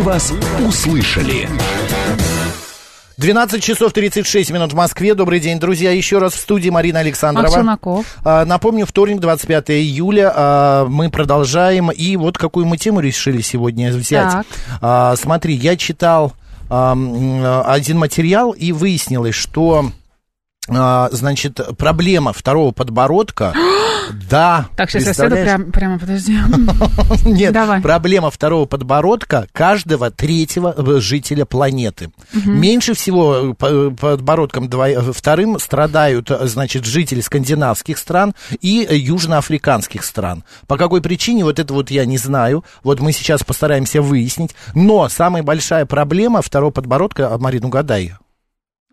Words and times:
Мы 0.00 0.06
вас 0.06 0.32
услышали. 0.66 1.46
12 3.18 3.62
часов 3.62 3.92
36 3.92 4.50
минут 4.50 4.72
в 4.72 4.74
Москве. 4.74 5.14
Добрый 5.14 5.40
день, 5.40 5.60
друзья. 5.60 5.90
Еще 5.90 6.16
раз 6.16 6.32
в 6.32 6.38
студии 6.38 6.70
Марина 6.70 7.00
Александрова. 7.00 7.50
Челноков. 7.50 8.06
А, 8.24 8.46
напомню, 8.46 8.86
вторник, 8.86 9.20
25 9.20 9.72
июля. 9.72 10.32
а, 10.34 10.86
мы 10.86 11.10
продолжаем. 11.10 11.90
И 11.90 12.16
вот 12.16 12.38
какую 12.38 12.64
мы 12.64 12.78
тему 12.78 13.00
решили 13.00 13.42
сегодня 13.42 13.92
взять. 13.92 14.32
Так. 14.32 14.46
А, 14.80 15.16
смотри, 15.16 15.54
я 15.54 15.76
читал 15.76 16.32
один 16.70 17.98
материал 17.98 18.52
и 18.52 18.72
выяснилось, 18.72 19.34
что 19.34 19.90
значит, 21.12 21.60
проблема 21.78 22.32
второго 22.32 22.72
подбородка, 22.72 23.54
да, 24.30 24.68
Так, 24.76 24.90
сейчас 24.90 25.06
я 25.06 25.14
сяду 25.14 25.36
прям, 25.36 25.72
прямо, 25.72 25.98
подожди. 25.98 26.36
Нет, 27.24 27.52
Давай. 27.52 27.80
проблема 27.80 28.30
второго 28.30 28.66
подбородка 28.66 29.46
каждого 29.52 30.10
третьего 30.10 30.74
э, 30.76 31.00
жителя 31.00 31.44
планеты. 31.44 32.10
Меньше 32.32 32.94
всего 32.94 33.50
э, 33.50 33.54
по- 33.54 33.90
подбородком 33.90 34.68
э, 34.68 35.12
вторым 35.12 35.58
страдают, 35.58 36.30
э, 36.30 36.46
значит, 36.46 36.84
жители 36.84 37.20
скандинавских 37.20 37.98
стран 37.98 38.34
и 38.60 38.86
э, 38.88 38.96
южноафриканских 38.96 40.04
стран. 40.04 40.44
По 40.66 40.76
какой 40.76 41.00
причине, 41.00 41.44
вот 41.44 41.58
это 41.58 41.72
вот 41.74 41.90
я 41.90 42.04
не 42.04 42.18
знаю. 42.18 42.64
Вот 42.82 43.00
мы 43.00 43.12
сейчас 43.12 43.42
постараемся 43.42 44.02
выяснить. 44.02 44.54
Но 44.74 45.08
самая 45.08 45.42
большая 45.42 45.86
проблема 45.86 46.42
второго 46.42 46.70
подбородка, 46.70 47.32
а, 47.32 47.38
Марин, 47.38 47.64
угадай. 47.64 48.14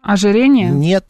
Ожирение? 0.01 0.69
Нет. 0.69 1.05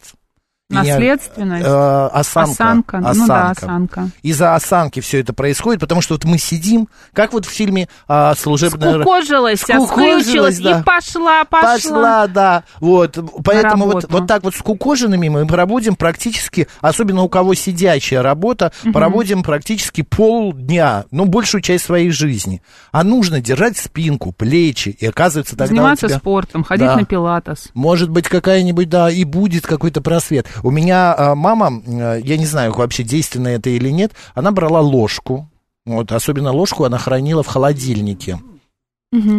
Наследственность? 0.70 1.64
Э, 1.66 2.08
осанка. 2.12 2.52
Осанка? 2.52 3.00
Ну 3.14 3.26
да, 3.26 3.50
осанка. 3.50 4.10
Из-за 4.22 4.54
осанки 4.54 5.00
все 5.00 5.20
это 5.20 5.32
происходит, 5.32 5.80
потому 5.80 6.02
что 6.02 6.14
вот 6.14 6.24
мы 6.24 6.36
сидим, 6.36 6.88
как 7.14 7.32
вот 7.32 7.46
в 7.46 7.48
фильме 7.50 7.88
а, 8.06 8.34
«Служебная...» 8.34 9.00
Скукожилась, 9.00 9.60
Скукожилась, 9.60 10.58
да. 10.60 10.80
и 10.80 10.82
пошла, 10.82 11.44
пошла. 11.44 11.72
Пошла, 11.74 12.26
да. 12.26 12.64
Вот. 12.80 13.18
Поэтому 13.44 13.86
вот, 13.86 14.06
вот 14.10 14.26
так 14.26 14.42
вот 14.44 14.54
скукоженными 14.54 15.30
мы 15.30 15.46
проводим 15.46 15.96
практически, 15.96 16.68
особенно 16.82 17.22
у 17.22 17.30
кого 17.30 17.54
сидячая 17.54 18.20
работа, 18.20 18.70
проводим 18.92 19.42
практически 19.42 20.02
полдня, 20.02 21.06
ну, 21.10 21.24
большую 21.24 21.62
часть 21.62 21.86
своей 21.86 22.10
жизни. 22.10 22.60
А 22.92 23.04
нужно 23.04 23.40
держать 23.40 23.78
спинку, 23.78 24.32
плечи, 24.32 24.90
и 24.90 25.06
оказывается 25.06 25.52
тогда 25.56 25.68
Заниматься 25.68 26.08
тебя- 26.08 26.18
спортом, 26.18 26.62
ходить 26.62 26.86
Да. 26.86 26.96
на 26.96 27.04
пилатес. 27.06 27.68
может 27.72 28.10
быть, 28.10 28.28
какая-нибудь, 28.28 28.90
да, 28.90 29.10
и 29.10 29.24
будет 29.24 29.66
какой-то 29.66 30.02
просвет. 30.02 30.46
У 30.62 30.70
меня 30.70 31.14
а, 31.16 31.34
мама, 31.34 31.82
я 31.86 32.36
не 32.36 32.46
знаю, 32.46 32.72
вообще 32.72 33.02
действенно 33.02 33.48
это 33.48 33.70
или 33.70 33.90
нет, 33.90 34.12
она 34.34 34.50
брала 34.52 34.80
ложку, 34.80 35.48
вот, 35.84 36.12
особенно 36.12 36.52
ложку 36.52 36.84
она 36.84 36.98
хранила 36.98 37.42
в 37.42 37.46
холодильнике. 37.46 38.38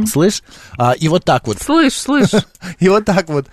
Слышь? 0.08 0.42
А, 0.78 0.94
и 0.94 1.08
вот 1.08 1.24
так 1.24 1.48
вот, 1.48 1.62
Слышь, 1.62 1.94
слышь, 1.94 2.32
и 2.80 2.90
вот 2.90 3.06
так 3.06 3.30
вот. 3.30 3.48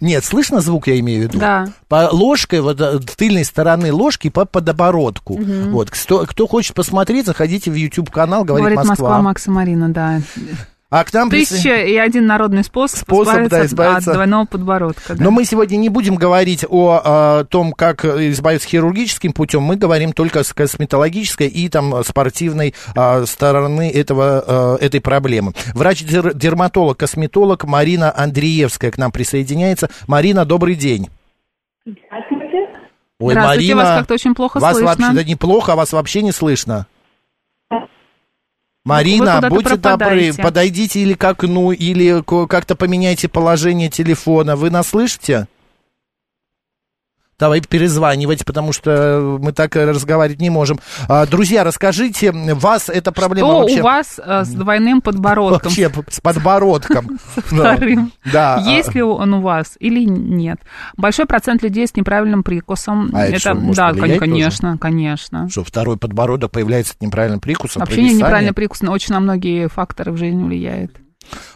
Нет, 0.00 0.24
слышно 0.24 0.60
звук, 0.60 0.88
я 0.88 1.00
имею 1.00 1.22
в 1.22 1.24
виду? 1.24 1.38
да. 1.38 1.68
По 1.88 2.10
ложкой, 2.12 2.60
вот 2.60 2.78
э, 2.80 2.98
тыльной 3.16 3.46
стороны 3.46 3.90
ложки 3.92 4.28
по 4.28 4.44
подобородку. 4.44 5.36
Вот, 5.36 5.90
кто, 5.90 6.26
кто 6.26 6.46
хочет 6.46 6.74
посмотреть, 6.74 7.24
заходите 7.24 7.70
в 7.70 7.74
YouTube-канал 7.74 8.44
«Говорит, 8.44 8.76
Говорит 8.76 8.76
Москва». 8.76 9.08
Москва, 9.08 9.22
Макса 9.22 9.50
Марина, 9.50 9.88
да. 9.88 10.20
А 10.92 11.04
к 11.04 11.12
нам 11.12 11.28
присо- 11.30 11.50
Тысяча 11.54 11.76
и 11.84 11.94
один 11.96 12.26
народный 12.26 12.64
способ, 12.64 12.98
Способ, 12.98 13.34
избавиться, 13.34 13.50
да, 13.50 13.60
от- 13.60 13.66
избавиться. 13.68 14.10
от 14.10 14.14
двойного 14.16 14.44
подбородка. 14.46 15.14
да. 15.14 15.22
Но 15.22 15.30
мы 15.30 15.44
сегодня 15.44 15.76
не 15.76 15.88
будем 15.88 16.16
говорить 16.16 16.64
о, 16.68 17.00
а, 17.04 17.44
том, 17.44 17.72
как 17.72 18.04
избавиться 18.04 18.66
хирургическим 18.68 19.32
путем, 19.32 19.62
мы 19.62 19.76
говорим 19.76 20.12
только 20.12 20.42
с 20.42 20.52
косметологической 20.52 21.46
и 21.46 21.68
там 21.68 22.02
спортивной 22.02 22.74
а, 22.96 23.24
стороны 23.24 23.88
этого, 23.88 24.44
а, 24.44 24.76
этой 24.80 25.00
проблемы. 25.00 25.52
Врач-дерматолог, 25.74 26.98
косметолог 26.98 27.62
Марина 27.64 28.12
Андреевская 28.16 28.90
к 28.90 28.98
нам 28.98 29.12
присоединяется. 29.12 29.90
Марина, 30.08 30.44
добрый 30.44 30.74
день. 30.74 31.08
Здравствуйте. 31.86 32.68
Ой, 33.20 33.32
Здравствуйте, 33.34 33.74
Марина, 33.74 33.76
вас 33.76 33.98
как-то 34.00 34.14
очень 34.14 34.34
плохо 34.34 34.58
вас 34.58 34.72
слышно. 34.76 34.86
вообще 34.88 35.12
да 35.14 35.22
неплохо, 35.24 35.72
а 35.72 35.76
вас 35.76 35.92
вообще 35.92 36.22
не 36.22 36.32
слышно. 36.32 36.86
Вы 38.90 38.96
Марина, 38.96 39.48
будьте 39.48 39.76
добры, 39.76 40.32
подойдите 40.34 41.00
или 41.00 41.14
к 41.14 41.24
окну, 41.24 41.72
или 41.72 42.22
как-то 42.46 42.74
поменяйте 42.74 43.28
положение 43.28 43.88
телефона. 43.88 44.56
Вы 44.56 44.70
нас 44.70 44.88
слышите? 44.88 45.46
Давай 47.40 47.62
перезванивать, 47.62 48.44
потому 48.44 48.72
что 48.72 49.38
мы 49.40 49.52
так 49.52 49.74
разговаривать 49.74 50.40
не 50.40 50.50
можем. 50.50 50.78
А, 51.08 51.26
друзья, 51.26 51.64
расскажите, 51.64 52.32
вас 52.32 52.90
эта 52.90 53.12
проблема 53.12 53.48
Что 53.48 53.60
вообще... 53.60 53.80
у 53.80 53.82
вас 53.82 54.20
э, 54.22 54.44
с 54.44 54.48
двойным 54.50 55.00
подбородком? 55.00 55.60
Вообще 55.64 55.90
с 56.08 56.20
подбородком. 56.20 57.18
Вторым. 57.36 58.12
Да. 58.30 58.62
Есть 58.66 58.94
ли 58.94 59.02
он 59.02 59.32
у 59.34 59.40
вас 59.40 59.76
или 59.80 60.04
нет? 60.04 60.60
Большой 60.98 61.24
процент 61.24 61.62
людей 61.62 61.86
с 61.86 61.96
неправильным 61.96 62.42
прикусом. 62.42 63.10
А 63.14 63.24
это 63.24 63.54
да, 63.54 63.94
конечно, 63.94 64.76
конечно. 64.76 65.48
Что 65.48 65.64
второй 65.64 65.96
подбородок 65.96 66.50
появляется 66.50 66.92
с 66.92 67.00
неправильным 67.00 67.40
прикусом? 67.40 67.80
Вообще 67.80 68.02
неправильный 68.02 68.52
прикус 68.52 68.82
очень 68.82 69.14
на 69.14 69.20
многие 69.20 69.68
факторы 69.68 70.12
в 70.12 70.18
жизни 70.18 70.42
влияет. 70.42 71.00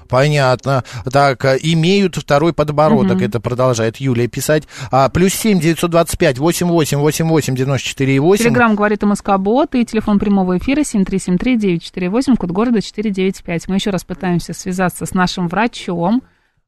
Понятно. 0.09 0.85
Так, 1.11 1.45
а, 1.45 1.57
имеют 1.57 2.17
второй 2.17 2.53
подбородок. 2.53 3.23
Это 3.23 3.41
продолжает 3.41 3.97
Юлия 3.97 4.29
писать. 4.29 4.65
А, 4.91 5.09
плюс 5.09 5.35
семь 5.35 5.61
девятьсот 5.61 5.91
двадцать 5.91 6.19
пять 6.19 6.39
восемь 6.39 6.69
восемь 6.69 6.99
восемь 6.99 7.27
восемь 7.27 7.55
девяносто 7.55 7.89
четыре 7.89 8.21
восемь. 8.21 8.45
Телеграмм 8.45 8.77
говорит 8.77 9.03
МСК 9.03 9.37
Бот 9.39 9.75
и 9.75 9.85
телефон 9.85 10.19
прямого 10.19 10.59
эфира 10.59 10.81
7373948, 10.81 12.37
код 12.37 12.51
города 12.51 12.81
495. 12.81 13.69
Мы 13.69 13.77
еще 13.77 13.91
раз 13.91 14.05
пытаемся 14.05 14.53
связаться 14.53 15.07
с 15.07 15.15
нашим 15.15 15.49
врачом. 15.49 16.23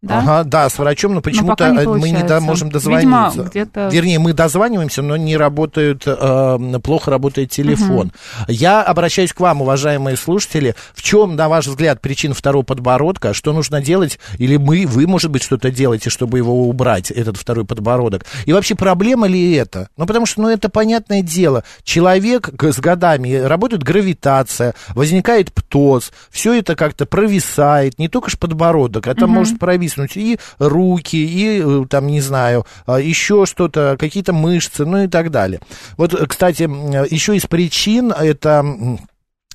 Да? 0.06 0.18
Ага, 0.18 0.44
да, 0.44 0.68
с 0.68 0.78
врачом, 0.78 1.14
но 1.14 1.20
почему-то 1.20 1.64
пока 1.64 1.70
не 1.70 1.78
э, 1.78 1.86
мы 1.86 2.10
не 2.10 2.22
до- 2.22 2.40
можем 2.40 2.68
Видимо, 2.68 2.80
дозвониться. 2.80 3.42
где-то- 3.50 3.88
Вернее, 3.92 4.18
мы 4.18 4.32
дозваниваемся, 4.32 5.02
но 5.02 5.16
не 5.16 5.36
работает, 5.36 6.02
э, 6.06 6.78
плохо 6.82 7.10
работает 7.10 7.50
телефон. 7.50 8.12
Я 8.48 8.82
обращаюсь 8.82 9.32
к 9.32 9.40
вам, 9.40 9.62
уважаемые 9.62 10.16
слушатели. 10.16 10.74
В 10.94 11.02
чем, 11.02 11.36
на 11.36 11.48
ваш 11.48 11.66
взгляд, 11.66 12.00
причина 12.00 12.34
второго 12.34 12.62
подбородка? 12.62 13.34
Что 13.34 13.52
нужно 13.52 13.80
делать? 13.82 14.18
Или 14.38 14.56
мы, 14.56 14.86
вы, 14.86 15.06
может 15.06 15.30
быть, 15.30 15.42
что-то 15.42 15.70
делаете, 15.70 16.10
чтобы 16.10 16.38
его 16.38 16.68
убрать, 16.68 17.10
этот 17.10 17.36
второй 17.36 17.64
подбородок? 17.64 18.24
И 18.44 18.52
вообще, 18.52 18.74
проблема 18.74 19.26
ли 19.26 19.52
это? 19.54 19.88
Ну, 19.96 20.06
потому 20.06 20.26
что, 20.26 20.42
ну, 20.42 20.48
это 20.48 20.68
понятное 20.68 21.22
дело. 21.22 21.64
Человек 21.82 22.50
с 22.62 22.78
годами, 22.78 23.34
работает 23.34 23.82
гравитация, 23.82 24.74
возникает 24.94 25.52
птоз, 25.52 26.12
все 26.30 26.54
это 26.54 26.76
как-то 26.76 27.06
провисает, 27.06 27.98
не 27.98 28.08
только 28.08 28.30
ж 28.30 28.38
подбородок, 28.38 29.06
а 29.06 29.14
там 29.14 29.30
может 29.30 29.58
провиснуть 29.96 30.16
и 30.16 30.38
руки, 30.58 31.16
и, 31.16 31.62
э, 31.62 31.86
там, 31.88 32.06
не 32.06 32.20
знаю, 32.20 32.66
а, 32.86 33.00
еще 33.00 33.46
что-то, 33.46 33.96
какие-то 33.98 34.32
мышцы, 34.32 34.84
ну 34.84 35.04
и 35.04 35.08
так 35.08 35.30
далее. 35.30 35.60
Вот, 35.96 36.14
э, 36.14 36.26
кстати, 36.26 36.62
еще 36.62 37.36
из 37.36 37.46
причин 37.46 38.12
это... 38.12 38.64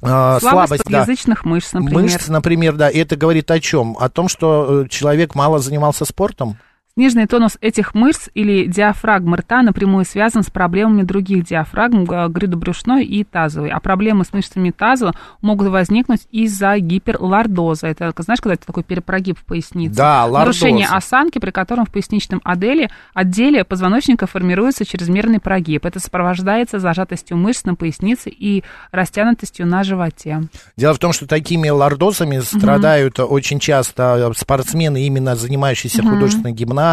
а, 0.01 0.40
Слабость 0.40 0.84
слабость, 0.84 1.25
да. 1.25 1.38
мышц, 1.44 1.74
например. 1.74 2.01
Мышц, 2.01 2.28
например, 2.28 2.75
да, 2.75 2.90
и 2.90 2.97
это 3.00 3.16
говорит 3.16 3.50
о 3.51 3.59
чем? 3.59 3.96
О 4.00 4.09
том, 4.09 4.28
что 4.28 4.84
э, 4.84 4.88
человек 4.90 5.35
мало 5.35 5.59
занимался 5.59 6.06
спортом? 6.06 6.57
Сниженный 7.01 7.25
тонус 7.25 7.57
этих 7.62 7.95
мышц 7.95 8.29
или 8.35 8.67
диафрагмы 8.67 9.38
рта 9.38 9.63
напрямую 9.63 10.06
связан 10.06 10.44
с 10.44 10.51
проблемами 10.51 11.01
других 11.01 11.45
диафрагм, 11.45 12.06
г- 12.06 12.28
грыдобрюшной 12.28 13.03
и 13.06 13.23
тазовой. 13.23 13.72
А 13.72 13.79
проблемы 13.79 14.23
с 14.23 14.31
мышцами 14.34 14.69
таза 14.69 15.13
могут 15.41 15.69
возникнуть 15.69 16.28
из-за 16.29 16.78
гиперлордоза. 16.78 17.88
Это, 17.88 18.13
знаешь, 18.19 18.39
когда 18.39 18.53
это 18.53 18.67
такой 18.67 18.84
перепрогиб 18.84 19.39
в 19.39 19.45
пояснице? 19.45 19.95
Да, 19.95 20.25
лордоз. 20.25 20.62
Нарушение 20.62 20.85
осанки, 20.85 21.39
при 21.39 21.50
котором 21.50 21.88
в 21.88 21.91
поясничном 21.91 22.39
отделе, 22.44 22.91
отделе 23.16 23.63
позвоночника 23.63 24.28
формируется 24.28 24.85
чрезмерный 24.85 25.39
прогиб. 25.39 25.88
Это 25.88 26.00
сопровождается 26.00 26.78
зажатостью 26.78 27.35
мышц 27.35 27.63
на 27.63 27.73
пояснице 27.73 28.29
и 28.29 28.63
растянутостью 28.91 29.65
на 29.65 29.83
животе. 29.83 30.44
Дело 30.77 30.94
в 30.94 31.00
том, 31.00 31.13
что 31.13 31.25
такими 31.25 31.68
лордозами 31.68 32.42
страдают 32.42 33.19
очень 33.19 33.57
часто 33.57 34.31
спортсмены, 34.38 35.07
именно 35.07 35.36
занимающиеся 35.36 36.03
художественной 36.03 36.51
гимнастикой, 36.51 36.90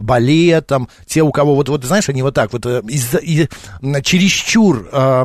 балетом, 0.00 0.88
те, 1.06 1.22
у 1.22 1.30
кого 1.30 1.54
вот, 1.54 1.68
вот 1.68 1.84
знаешь, 1.84 2.08
они 2.08 2.22
вот 2.22 2.34
так 2.34 2.52
вот 2.52 2.66
э, 2.66 2.82
из-за 2.88 3.18
и, 3.18 3.48
м, 3.82 4.02
чересчур 4.02 4.88
э, 4.92 5.24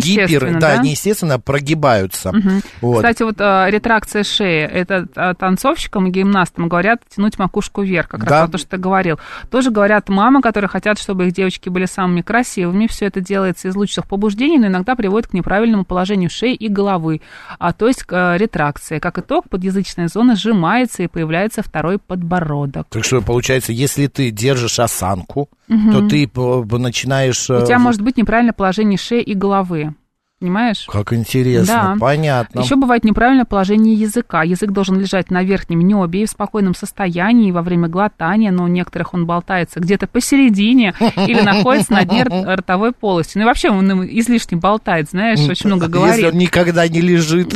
гипер, 0.00 0.52
да, 0.54 0.76
да? 0.76 0.82
неестественно 0.82 1.38
прогибаются. 1.40 2.32
Вот. 2.80 2.96
Кстати, 2.96 3.22
вот 3.22 3.36
э, 3.40 3.66
ретракция 3.70 4.24
шеи, 4.24 4.62
это 4.62 5.06
э, 5.14 5.34
танцовщикам 5.38 6.06
и 6.08 6.10
гимнастам 6.10 6.68
говорят 6.68 7.00
тянуть 7.14 7.38
макушку 7.38 7.82
вверх, 7.82 8.08
как 8.08 8.24
Да. 8.24 8.42
раз 8.42 8.50
то, 8.50 8.58
что 8.58 8.68
ты 8.70 8.76
говорил. 8.76 9.18
Тоже 9.50 9.70
говорят 9.70 10.08
мамы, 10.08 10.40
которые 10.42 10.68
хотят, 10.68 10.98
чтобы 10.98 11.26
их 11.28 11.32
девочки 11.34 11.68
были 11.68 11.86
самыми 11.86 12.22
красивыми. 12.22 12.86
Все 12.86 13.06
это 13.06 13.20
делается 13.20 13.68
из 13.68 13.76
лучших 13.76 14.06
побуждений, 14.06 14.58
но 14.58 14.66
иногда 14.66 14.94
приводит 14.94 15.28
к 15.30 15.32
неправильному 15.32 15.84
положению 15.84 16.30
шеи 16.30 16.54
и 16.54 16.68
головы, 16.68 17.20
а 17.58 17.72
то 17.72 17.88
есть 17.88 18.02
к 18.04 18.12
э, 18.12 18.38
ретракции. 18.38 18.98
Как 18.98 19.18
итог, 19.18 19.48
подъязычная 19.48 20.08
зона 20.08 20.36
сжимается 20.36 21.02
и 21.02 21.06
появляется 21.06 21.62
второй 21.62 21.98
подбородок. 21.98 22.86
Так 22.90 23.04
что 23.04 23.20
получается, 23.22 23.72
если 23.72 24.06
ты 24.06 24.30
держишь 24.30 24.78
осанку, 24.78 25.48
то 25.68 26.08
ты 26.08 26.26
п- 26.28 26.64
начинаешь... 26.78 27.48
У 27.50 27.54
э, 27.54 27.66
тебя 27.66 27.78
может 27.78 28.02
быть 28.02 28.16
неправильное 28.16 28.52
положение 28.52 28.98
шеи 28.98 29.22
и 29.22 29.34
головы. 29.34 29.94
Понимаешь? 30.42 30.86
Как 30.90 31.12
интересно, 31.12 31.94
Да. 31.94 31.96
понятно. 32.00 32.60
Еще 32.60 32.74
бывает 32.74 33.04
неправильное 33.04 33.44
положение 33.44 33.94
языка. 33.94 34.42
Язык 34.42 34.70
должен 34.72 34.98
лежать 34.98 35.30
на 35.30 35.44
верхнем 35.44 35.80
небе 35.82 36.22
и 36.22 36.26
в 36.26 36.30
спокойном 36.30 36.74
состоянии 36.74 37.52
во 37.52 37.62
время 37.62 37.86
глотания, 37.86 38.50
но 38.50 38.64
у 38.64 38.66
некоторых 38.66 39.14
он 39.14 39.24
болтается 39.24 39.78
где-то 39.78 40.08
посередине 40.08 40.94
или 41.28 41.40
находится 41.42 41.92
на 41.92 42.04
дне 42.04 42.24
ротовой 42.24 42.90
полости. 42.90 43.38
Ну 43.38 43.44
и 43.44 43.46
вообще 43.46 43.70
он 43.70 44.04
излишне 44.06 44.56
болтает, 44.58 45.10
знаешь, 45.10 45.38
очень 45.48 45.68
много 45.68 45.84
Если 45.84 45.94
говорит. 45.96 46.24
он 46.32 46.38
никогда 46.38 46.88
не 46.88 47.00
лежит. 47.00 47.54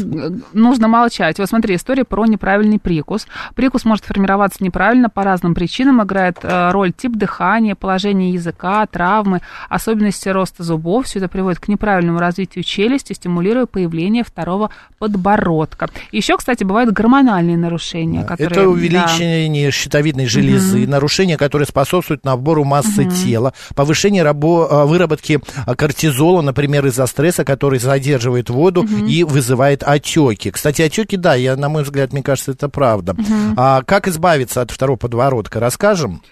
нужно 0.53 0.87
молчать. 0.87 1.41
Вот 1.41 1.49
смотри, 1.49 1.75
история 1.75 2.05
про 2.05 2.25
неправильный 2.27 2.79
прикус. 2.79 3.27
Прикус 3.57 3.85
может 3.85 4.05
формироваться 4.05 4.63
неправильно 4.63 5.11
по 5.11 5.25
разным 5.25 5.57
причинам. 5.57 6.05
Играет 6.05 6.39
э, 6.45 6.71
роль 6.71 6.93
тип 6.93 7.17
дыхания, 7.17 7.75
положение 7.75 8.31
языка, 8.33 8.87
травмы, 8.87 9.41
особенности 9.69 10.29
роста 10.29 10.63
зубов. 10.63 11.07
Все 11.07 11.19
это 11.19 11.27
приводит 11.29 11.59
к 11.59 11.67
неправильному 11.67 12.21
развитию 12.21 12.63
челюсти, 12.77 13.15
стимулируя 13.15 13.65
появление 13.67 14.23
второго 14.23 14.71
подбородка. 14.99 15.89
Еще, 16.13 16.37
кстати, 16.37 16.63
бывают 16.63 16.93
гормональные 16.93 17.57
нарушения. 17.57 18.23
которые, 18.23 18.47
Это 18.47 18.61
да. 18.63 18.69
увеличение 18.69 19.71
щитовидной 19.71 20.27
железы, 20.27 20.87
нарушения, 20.87 21.39
которые 21.39 21.67
способствуют 21.67 22.25
набору 22.25 22.65
массы 22.65 23.09
тела, 23.25 23.55
повышение 23.75 24.23
рабо- 24.23 24.67
а, 24.71 24.85
выработки 24.85 25.41
а, 25.65 25.75
кортизола, 25.75 26.43
например, 26.43 26.87
из-за 26.87 27.07
стресса, 27.07 27.45
который 27.45 27.79
задерживает 27.79 28.51
воду 28.51 28.83
и 29.09 29.25
вызывает 29.25 29.83
отеки. 29.83 30.51
Кстати, 30.51 30.83
отеки, 30.83 31.17
да, 31.17 31.35
я, 31.35 31.57
на 31.57 31.69
мой 31.69 31.83
взгляд, 31.83 32.13
мне 32.13 32.23
кажется, 32.23 32.53
это 32.53 32.69
правда. 32.69 33.17
А 33.57 33.83
как 33.83 34.07
избавиться 34.09 34.61
от 34.61 34.71
второго 34.71 34.97
подбородка, 34.99 35.61
расскажем? 35.61 36.23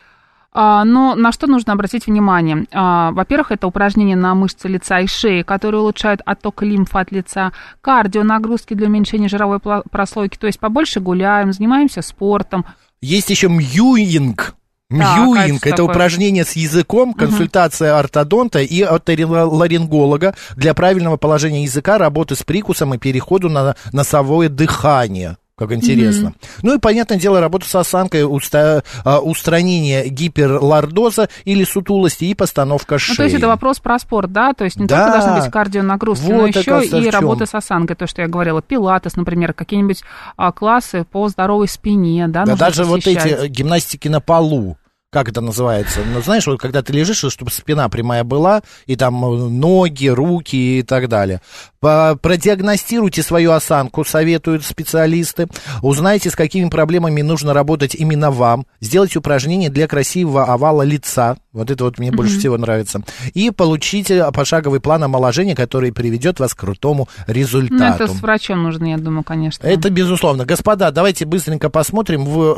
А, 0.55 0.85
Но 0.85 1.17
на 1.17 1.33
что 1.33 1.49
нужно 1.49 1.73
обратить 1.73 2.07
внимание? 2.07 2.67
А, 2.73 3.11
Во-первых, 3.11 3.51
это 3.51 3.67
упражнения 3.67 4.17
на 4.17 4.35
мышцы 4.35 4.69
лица 4.69 5.01
и 5.01 5.07
шеи, 5.09 5.43
которые 5.43 5.81
улучшают 5.81 6.21
отток 6.25 6.63
лимфы 6.63 6.99
от 6.99 7.11
лица, 7.11 7.53
кардио, 7.81 8.23
нагрузки 8.23 8.75
для 8.75 8.87
уменьшения 8.87 9.29
жировой 9.29 9.59
прослойки, 9.59 10.39
то 10.39 10.47
есть 10.47 10.61
побольше 10.61 11.01
гуляем, 11.01 11.53
занимаемся 11.53 12.03
спортом. 12.03 12.65
Есть 13.01 13.31
еще 13.31 13.49
мьюинг. 13.49 14.55
А 14.91 14.95
Мьюинг 14.95 15.61
это 15.61 15.71
это 15.71 15.77
такое? 15.79 15.95
упражнение 15.95 16.45
с 16.45 16.53
языком, 16.53 17.15
консультация 17.15 17.99
ортодонта 17.99 18.61
и 18.61 18.85
ларинголога 18.85 20.35
для 20.57 20.73
правильного 20.75 21.17
положения 21.17 21.65
языка, 21.65 21.99
работы 21.99 22.37
с 22.37 22.45
прикусом 22.45 22.95
и 22.95 22.99
переходу 22.99 23.49
на 23.49 23.75
носовое 23.93 24.49
дыхание. 24.49 25.37
Как 25.57 25.71
интересно. 25.71 26.35
Ну 26.63 26.75
и, 26.75 26.79
понятное 26.81 27.17
дело, 27.17 27.41
работа 27.41 27.69
с 27.69 27.75
осанкой, 27.77 28.23
уста- 28.25 28.83
а, 29.05 29.21
устранение 29.21 30.09
гиперлордоза 30.09 31.29
или 31.45 31.63
сутулости 31.63 32.25
и 32.25 32.35
постановка 32.35 32.99
шеи. 32.99 33.13
Ну, 33.13 33.17
то 33.19 33.23
есть 33.23 33.37
это 33.37 33.47
вопрос 33.47 33.79
про 33.79 33.99
спорт, 34.01 34.33
да? 34.33 34.53
То 34.53 34.65
есть 34.65 34.81
не 34.81 34.87
Да. 34.87 35.05
только 35.07 35.19
должны 35.21 35.41
быть 35.43 35.53
кардионагрузки, 35.53 36.29
но 36.31 36.41
Вот, 36.41 36.49
еще 36.49 36.61
оказывается, 36.73 36.99
и 36.99 37.11
работа 37.11 37.47
с 37.47 37.55
осанкой, 37.55 37.95
то, 37.95 38.09
что 38.09 38.23
я 38.23 38.29
говорила, 38.29 38.63
пилатес, 38.63 39.15
например, 39.15 39.53
какие-нибудь 39.53 40.03
а, 40.37 40.51
классы 40.51 41.05
по 41.05 41.29
здоровой 41.29 41.69
спине, 41.69 42.27
да, 42.27 42.45
Да 42.45 42.57
даже 42.57 42.83
вот 42.85 43.05
посещать. 43.05 43.25
эти 43.27 43.35
э, 43.45 43.47
гимнастики 43.47 44.09
на 44.09 44.21
полу. 44.21 44.77
Как 45.13 45.29
это 45.29 45.41
называется? 45.41 46.01
Ну, 46.13 46.21
знаешь, 46.23 46.45
вот 46.49 46.59
когда 46.59 46.83
ты 46.83 46.93
лежишь, 46.93 47.19
чтобы 47.33 47.53
спина 47.53 47.89
прямая 47.89 48.25
была, 48.25 48.63
и 48.87 48.97
там 48.97 49.25
э, 49.25 49.49
ноги, 49.49 50.09
руки 50.09 50.81
и 50.81 50.83
так 50.83 51.09
далее. 51.09 51.41
Продиагностируйте 51.85 53.23
свою 53.23 53.53
осанку, 53.53 54.05
советуют 54.05 54.65
специалисты. 54.65 55.49
Узнайте, 55.83 56.31
с 56.31 56.37
какими 56.37 56.71
проблемами 56.71 57.21
нужно 57.21 57.53
работать 57.53 57.95
именно 57.95 58.31
вам. 58.31 58.67
Сделайте 58.81 59.19
упражнения 59.19 59.69
для 59.69 59.87
красивого 59.87 60.45
овала 60.45 60.83
лица. 60.83 61.37
Вот 61.53 61.71
это 61.71 61.85
вот 61.85 61.99
мне 61.99 62.11
больше 62.11 62.39
всего 62.39 62.59
нравится. 62.59 63.03
И 63.33 63.51
получите 63.51 64.31
пошаговый 64.33 64.81
план 64.81 65.05
омоложения, 65.05 65.55
который 65.55 65.93
приведет 65.93 66.41
вас 66.41 66.53
к 66.53 66.59
крутому 66.59 67.09
результату. 67.29 67.77
Ну, 67.77 67.85
это 67.85 68.09
с 68.09 68.21
врачом 68.21 68.63
нужно, 68.65 68.87
я 68.87 68.99
думаю, 68.99 69.23
конечно. 69.23 69.65
Это 69.65 69.89
безусловно. 69.89 70.45
Господа, 70.45 70.91
давайте 70.91 71.27
быстренько 71.27 71.71
посмотрим. 71.71 72.25
В, 72.25 72.55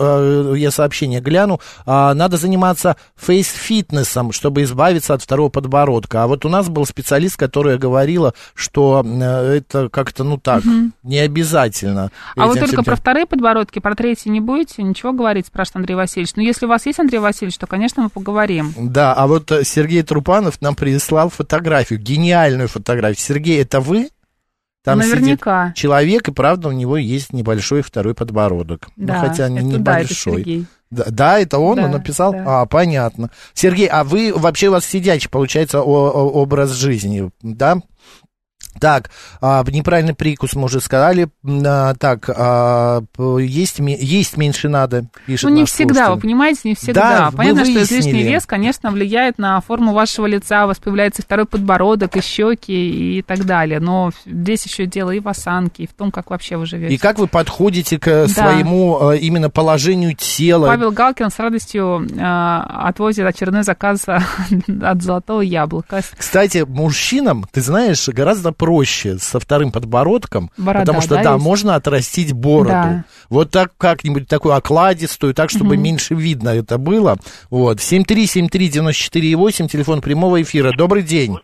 э, 0.55 0.55
я 0.57 0.71
сообщение 0.71 1.21
гляну. 1.21 1.61
А, 1.85 2.15
надо 2.15 2.39
заниматься 2.39 2.97
фейс-фитнесом, 3.17 4.33
чтобы 4.33 4.63
избавиться 4.63 5.13
от 5.13 5.23
второго 5.23 5.51
подбородка. 5.51 6.23
А 6.23 6.27
вот 6.27 6.47
у 6.47 6.49
нас 6.49 6.69
был 6.69 6.87
специалист, 6.87 7.37
которая 7.37 7.77
говорила, 7.77 8.33
что 8.55 9.03
это 9.25 9.89
как-то, 9.89 10.25
ну 10.25 10.39
так, 10.39 10.63
не 11.03 11.19
обязательно. 11.19 12.11
А 12.37 12.47
вы 12.47 12.53
этим 12.53 12.61
только 12.63 12.83
всем- 12.83 12.85
про 12.85 12.97
вторые 12.97 13.27
подбородки, 13.27 13.79
про 13.79 13.95
третий 13.95 14.31
не 14.31 14.41
будете 14.41 14.83
ничего 14.83 15.13
говорить, 15.13 15.47
спрашивает 15.47 15.77
Андрей 15.77 15.95
Васильевич. 15.97 16.35
Ну, 16.37 16.43
если 16.43 16.67
у 16.67 16.69
вас 16.69 16.87
есть 16.87 16.99
Андрей 17.01 17.19
Васильевич, 17.19 17.59
то, 17.59 17.67
конечно, 17.67 18.03
мы 18.03 18.09
поговорим. 18.11 18.73
Да, 18.79 19.13
а 19.15 19.27
вот 19.27 19.51
э, 19.53 19.65
Сергей 19.65 20.03
Трупанов 20.03 20.61
нам 20.63 20.75
прислал 20.75 21.31
фотографию, 21.31 21.99
гениальную 22.01 22.69
фотографию. 22.69 23.19
Сергей, 23.25 23.61
это 23.63 23.81
вы? 23.81 24.09
Там 24.85 25.03
сидит 25.03 25.15
Наверняка. 25.17 25.73
человек, 25.75 26.29
и 26.29 26.33
правда 26.33 26.69
у 26.69 26.73
него 26.73 26.97
есть 26.97 27.33
небольшой 27.33 27.83
второй 27.83 28.15
подбородок. 28.15 28.87
Ну, 28.97 29.07
Да, 29.09 29.19
хотя 29.19 29.49
не 29.49 29.59
это, 29.59 29.79
да, 29.81 29.99
это 29.99 30.03
небольшой. 30.05 30.67
Да, 30.93 31.05
да, 31.11 31.39
это 31.41 31.59
он, 31.59 31.75
Да, 31.79 31.85
он 31.87 31.91
написал? 31.91 32.31
да. 32.33 32.61
А, 32.63 32.67
понятно. 32.67 33.31
Сергей, 33.53 33.89
а 33.89 34.05
вы 34.05 34.33
вообще 34.33 34.69
у 34.69 34.71
вас 34.71 34.85
сидячий, 34.85 35.29
получается, 35.29 35.81
о- 35.83 36.11
о- 36.11 36.31
образ 36.31 36.71
жизни, 36.71 37.29
да? 37.43 37.79
Так, 38.81 39.11
а, 39.41 39.65
неправильный 39.69 40.15
прикус 40.15 40.55
мы 40.55 40.65
уже 40.65 40.81
сказали. 40.81 41.29
А, 41.45 41.95
так, 41.95 42.29
а, 42.29 43.03
есть, 43.39 43.79
есть 43.79 44.37
меньше 44.37 44.69
надо, 44.69 45.07
пишет 45.27 45.49
Ну, 45.49 45.57
не 45.57 45.65
всегда, 45.65 45.95
слушатель. 45.95 46.15
вы 46.15 46.21
понимаете, 46.21 46.61
не 46.65 46.75
всегда. 46.75 47.31
Да, 47.31 47.31
Понятно, 47.37 47.65
что 47.65 47.83
излишний 47.83 48.23
вес, 48.23 48.47
конечно, 48.47 48.91
влияет 48.91 49.39
на 49.39 49.61
форму 49.61 49.93
вашего 49.93 50.27
лица, 50.27 50.65
у 50.65 50.69
вас 50.69 50.79
появляется 50.79 51.23
второй 51.23 51.47
подбородок, 51.47 52.17
и 52.17 52.21
щеки, 52.21 53.19
и 53.19 53.23
так 53.23 53.45
далее. 53.45 53.81
Но 53.81 54.11
здесь 54.25 54.65
еще 54.67 54.87
дело 54.87 55.11
и 55.11 55.21
в 55.21 55.29
осанке, 55.29 55.85
и 55.85 55.87
в 55.87 55.93
том, 55.93 56.11
как 56.11 56.31
вообще 56.31 56.57
вы 56.57 56.67
живете. 56.67 56.95
И 56.95 56.99
как 56.99 57.19
вы 57.19 57.27
подходите 57.27 57.99
к 57.99 58.29
своему 58.29 59.13
э, 59.13 59.19
именно 59.19 59.51
положению 59.51 60.15
тела? 60.15 60.67
Павел 60.67 60.93
Галкин 60.93 61.31
с 61.31 61.39
радостью 61.39 62.07
э, 62.09 62.61
отвозит 62.87 63.27
очередной 63.27 63.63
заказ 63.63 64.05
от 64.09 65.03
золотого 65.03 65.41
яблока. 65.41 66.03
Кстати, 66.17 66.65
мужчинам, 66.67 67.47
ты 67.51 67.61
знаешь, 67.61 68.09
гораздо 68.09 68.53
проще 68.53 68.66
со 69.23 69.39
вторым 69.41 69.73
подбородком, 69.73 70.51
Борода, 70.57 70.81
потому 70.81 71.01
что, 71.01 71.17
да, 71.17 71.23
да, 71.23 71.33
есть? 71.35 71.45
можно 71.45 71.75
отрастить 71.75 72.33
бороду. 72.33 72.71
Да. 72.71 73.05
Вот 73.29 73.51
так 73.51 73.73
как-нибудь 73.77 74.29
такую 74.29 74.55
окладистую, 74.55 75.35
так, 75.35 75.51
чтобы 75.51 75.77
меньше 75.77 76.15
видно 76.15 76.51
это 76.51 76.79
было. 76.79 77.17
Вот, 77.51 77.79
7373948, 77.79 79.69
телефон 79.69 80.01
прямого 80.01 80.41
эфира. 80.43 80.73
Добрый 80.77 81.03
день. 81.03 81.37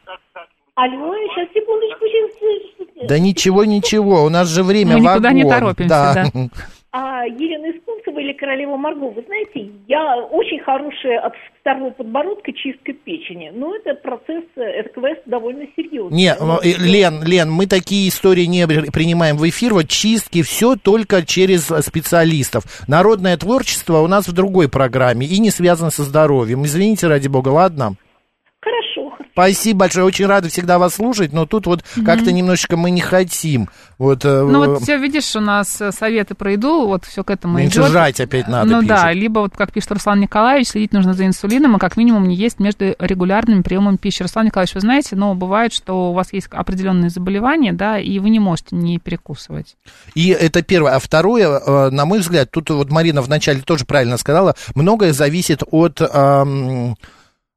Алло, 0.75 1.15
сейчас, 1.35 1.49
секундочку, 1.53 2.05
сейчас. 2.07 3.09
Да 3.09 3.19
ничего, 3.19 3.65
ничего, 3.65 4.25
у 4.25 4.29
нас 4.29 4.49
же 4.49 4.63
время 4.63 4.97
Мы 4.97 5.01
никуда 5.01 5.33
не 5.33 5.45
торопимся, 5.45 5.89
да. 5.89 6.27
А 6.95 7.25
Елена 7.25 7.71
Искунцева 7.75 8.19
или 8.21 8.35
Королева 8.35 8.77
Марго, 8.77 9.05
вы 9.07 9.23
знаете, 9.23 9.71
я 9.89 10.17
очень 10.17 10.61
хорошая 10.61 11.21
от 11.21 11.33
второго 11.59 11.89
подбородка 11.89 12.53
чистка 12.53 12.93
печени. 12.93 13.51
Но 13.55 13.75
это 13.75 13.95
процесс, 13.95 14.45
э, 14.57 14.61
это 14.61 14.91
квест 14.91 15.23
довольно 15.25 15.65
серьезный. 15.75 16.15
Не, 16.15 16.35
Ну, 16.39 16.59
э, 16.63 16.75
Лен, 16.79 17.23
Лен, 17.25 17.51
мы 17.51 17.67
такие 17.67 18.11
истории 18.11 18.45
не 18.45 18.67
при- 18.67 18.91
принимаем 18.91 19.39
в 19.39 19.49
эфир. 19.49 19.73
Вот 19.73 19.89
чистки, 19.89 20.43
все 20.43 20.77
только 20.77 21.25
через 21.25 21.65
специалистов. 21.83 22.65
Народное 22.89 23.39
творчество 23.39 24.01
у 24.01 24.07
нас 24.07 24.29
в 24.29 24.33
другой 24.35 24.69
программе 24.69 25.27
и 25.27 25.39
не 25.39 25.49
связано 25.51 25.91
со 25.91 26.03
здоровьем. 26.03 26.65
Извините, 26.67 27.07
ради 27.07 27.29
бога, 27.29 27.49
ладно? 27.49 27.95
Спасибо 29.33 29.81
большое, 29.81 30.05
очень 30.05 30.27
рады 30.27 30.49
всегда 30.51 30.79
вас 30.79 30.95
слушать, 30.97 31.33
но 31.33 31.47
тут 31.47 31.67
вот 31.67 31.85
как-то 32.05 32.33
немножечко 32.33 32.77
мы 32.77 32.91
не 32.91 33.01
хотим. 33.01 33.69
Вот, 33.99 34.25
э, 34.25 34.43
Ну 34.43 34.59
вот 34.59 34.83
все, 34.83 34.99
видишь, 34.99 35.35
у 35.37 35.41
нас 35.41 35.81
э, 35.81 35.91
советы 35.93 36.35
про 36.35 36.53
еду, 36.53 36.87
вот 36.87 37.05
все 37.07 37.25
к 37.25 37.31
этому 37.31 37.57
Меньше 37.59 37.79
идет. 37.79 37.91
жрать 37.91 38.21
опять 38.21 38.49
надо, 38.49 38.71
Ну 38.71 38.83
да, 38.83 39.05
пишет. 39.09 39.23
либо 39.23 39.39
вот 39.41 39.57
как 39.57 39.73
пишет 39.73 39.93
Руслан 39.93 40.21
Николаевич, 40.21 40.69
следить 40.69 40.93
нужно 40.93 41.15
за 41.15 41.25
инсулином, 41.25 41.77
и 41.77 41.79
как 41.79 41.97
минимум 41.97 42.29
не 42.29 42.35
есть 42.35 42.59
между 42.59 42.95
регулярными 42.99 43.63
приемами 43.63 43.97
пищи. 43.97 44.23
Руслан 44.23 44.47
Николаевич, 44.47 44.75
вы 44.75 44.81
знаете, 44.81 45.17
но 45.17 45.35
бывает, 45.35 45.73
что 45.73 46.11
у 46.11 46.13
вас 46.13 46.33
есть 46.33 46.49
определенные 46.51 47.09
заболевания, 47.11 47.73
да, 47.73 47.99
и 47.99 48.19
вы 48.19 48.29
не 48.29 48.41
можете 48.41 48.77
не 48.77 48.99
перекусывать. 48.99 49.77
И 50.15 50.29
это 50.29 50.63
первое. 50.63 50.97
А 50.97 50.99
второе, 50.99 51.59
э, 51.59 51.91
на 51.91 52.05
мой 52.05 52.19
взгляд, 52.19 52.51
тут 52.51 52.69
вот 52.71 52.91
Марина 52.91 53.23
вначале 53.23 53.61
тоже 53.61 53.85
правильно 53.87 54.17
сказала, 54.19 54.57
многое 54.75 55.13
зависит 55.13 55.63
от... 55.71 56.01
эм, 56.01 56.97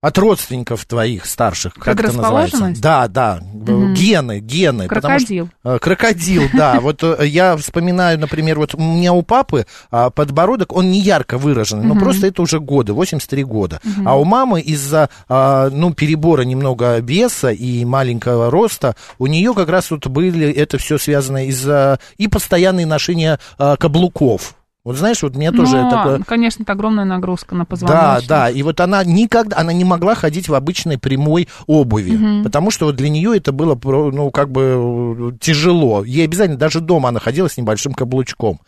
от 0.05 0.17
родственников 0.19 0.85
твоих 0.85 1.25
старших, 1.25 1.74
как 1.74 2.00
это 2.00 2.12
называется? 2.15 2.74
Да, 2.79 3.07
да, 3.07 3.39
гены, 3.41 4.39
гены. 4.39 4.88
потому 4.88 5.19
что- 5.19 5.25
Крокодил. 5.25 5.50
Э, 5.63 5.79
Крокодил, 5.81 6.43
да. 6.53 6.79
Вот 6.79 7.03
э, 7.03 7.25
я 7.25 7.57
вспоминаю, 7.57 8.19
например, 8.19 8.59
вот 8.59 8.75
у 8.75 8.77
меня 8.77 9.13
у 9.13 9.24
папы 9.24 9.65
а, 9.89 10.12
подбородок, 10.12 10.74
он 10.74 10.91
не 10.91 11.00
ярко 11.00 11.39
выраженный, 11.39 11.85
но 11.85 11.95
просто 11.95 12.27
это 12.27 12.43
уже 12.43 12.59
годы, 12.59 12.93
83 12.93 13.43
года. 13.43 13.81
А 14.05 14.15
у 14.19 14.25
мамы 14.25 14.62
из-за, 14.62 15.09
а, 15.27 15.69
ну, 15.71 15.91
перебора 15.93 16.43
немного 16.43 17.00
веса 17.00 17.50
и 17.50 17.83
маленького 17.83 18.51
роста, 18.51 18.95
у 19.17 19.25
нее 19.25 19.53
как 19.55 19.69
раз 19.69 19.89
вот 19.89 20.05
были, 20.05 20.51
это 20.51 20.77
все 20.77 21.00
связано 21.00 21.47
из-за 21.47 22.00
и 22.17 22.27
постоянные 22.27 22.85
ношения 22.85 23.39
а, 23.57 23.75
каблуков. 23.75 24.55
Вот 24.85 24.97
знаешь, 24.97 25.23
вот 25.23 25.35
мне 25.35 25.51
тоже 25.51 25.81
Но, 25.81 25.89
такое... 25.89 26.19
конечно, 26.19 26.61
это 26.61 26.73
огромная 26.73 27.05
нагрузка 27.05 27.55
на 27.55 27.61
Да, 27.61 27.65
позвоночник. 27.65 28.29
да, 28.29 28.49
и 28.51 28.61
вот 28.61 28.79
она 28.79 29.03
никогда, 29.03 29.57
она 29.57 29.73
не 29.73 29.83
могла 29.83 30.13
ходить 30.13 30.47
в 30.47 30.53
обычной 30.53 30.99
прямой 30.99 31.49
обуви, 31.65 32.43
потому 32.43 32.69
что 32.69 32.85
вот 32.85 32.95
для 32.95 33.09
нее 33.09 33.35
это 33.35 33.51
было, 33.51 33.77
ну, 33.83 34.29
как 34.29 34.51
бы 34.51 35.35
тяжело. 35.41 36.03
Ей 36.05 36.25
обязательно, 36.25 36.59
даже 36.59 36.81
дома 36.81 37.09
она 37.09 37.19
ходила 37.19 37.49
с 37.49 37.57
небольшим 37.57 37.93
каблучком. 37.95 38.59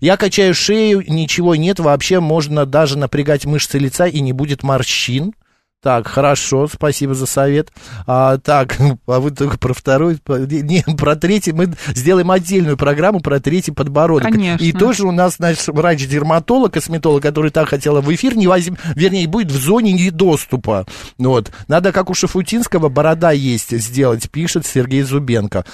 Я 0.00 0.16
качаю 0.16 0.54
шею, 0.54 1.04
ничего 1.06 1.54
нет, 1.54 1.80
вообще 1.80 2.20
можно 2.20 2.64
даже 2.64 2.96
напрягать 2.96 3.44
мышцы 3.44 3.78
лица 3.78 4.06
и 4.06 4.20
не 4.20 4.32
будет 4.32 4.62
морщин. 4.62 5.34
Так, 5.80 6.08
хорошо, 6.08 6.66
спасибо 6.66 7.14
за 7.14 7.26
совет. 7.26 7.72
А, 8.04 8.38
так, 8.38 8.76
а 9.06 9.20
вы 9.20 9.30
только 9.30 9.58
про 9.58 9.72
второй, 9.72 10.18
не, 10.26 10.82
про 10.96 11.14
третий, 11.14 11.52
мы 11.52 11.72
сделаем 11.94 12.32
отдельную 12.32 12.76
программу 12.76 13.20
про 13.20 13.38
третий 13.38 13.70
подбородок. 13.70 14.32
Конечно. 14.32 14.64
И 14.64 14.72
тоже 14.72 15.06
у 15.06 15.12
нас 15.12 15.38
наш 15.38 15.68
врач-дерматолог, 15.68 16.72
косметолог, 16.72 17.22
который 17.22 17.52
так 17.52 17.68
хотела 17.68 18.00
в 18.00 18.12
эфир, 18.12 18.36
не 18.36 18.48
возьм... 18.48 18.76
вернее, 18.96 19.28
будет 19.28 19.52
в 19.52 19.56
зоне 19.56 19.92
недоступа. 19.92 20.84
Вот. 21.16 21.52
Надо, 21.68 21.92
как 21.92 22.10
у 22.10 22.14
Шафутинского, 22.14 22.88
борода 22.88 23.30
есть 23.30 23.70
сделать, 23.70 24.28
пишет 24.32 24.66
Сергей 24.66 25.02
Зубенко. 25.02 25.64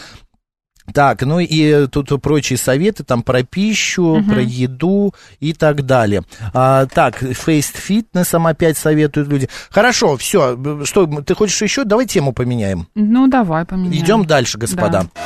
Так, 0.93 1.23
ну 1.23 1.41
и 1.41 1.87
тут 1.87 2.11
прочие 2.23 2.59
советы 2.59 3.05
там 3.05 3.23
про 3.23 3.43
пищу, 3.43 4.23
про 4.29 4.41
еду 4.41 5.15
и 5.41 5.53
так 5.53 5.87
далее. 5.87 6.23
А, 6.53 6.87
так, 6.87 7.17
фейст 7.17 7.77
фитнесом 7.77 8.47
опять 8.47 8.77
советуют 8.77 9.29
люди. 9.29 9.49
Хорошо, 9.71 10.17
все. 10.17 10.59
Что, 10.85 11.07
ты 11.07 11.35
хочешь 11.35 11.61
еще? 11.63 11.85
Давай 11.85 12.07
тему 12.07 12.33
поменяем. 12.33 12.87
Ну, 12.95 13.29
давай 13.29 13.65
поменяем. 13.65 14.05
Идем 14.05 14.27
дальше, 14.27 14.59
господа. 14.59 15.07
Да. 15.15 15.25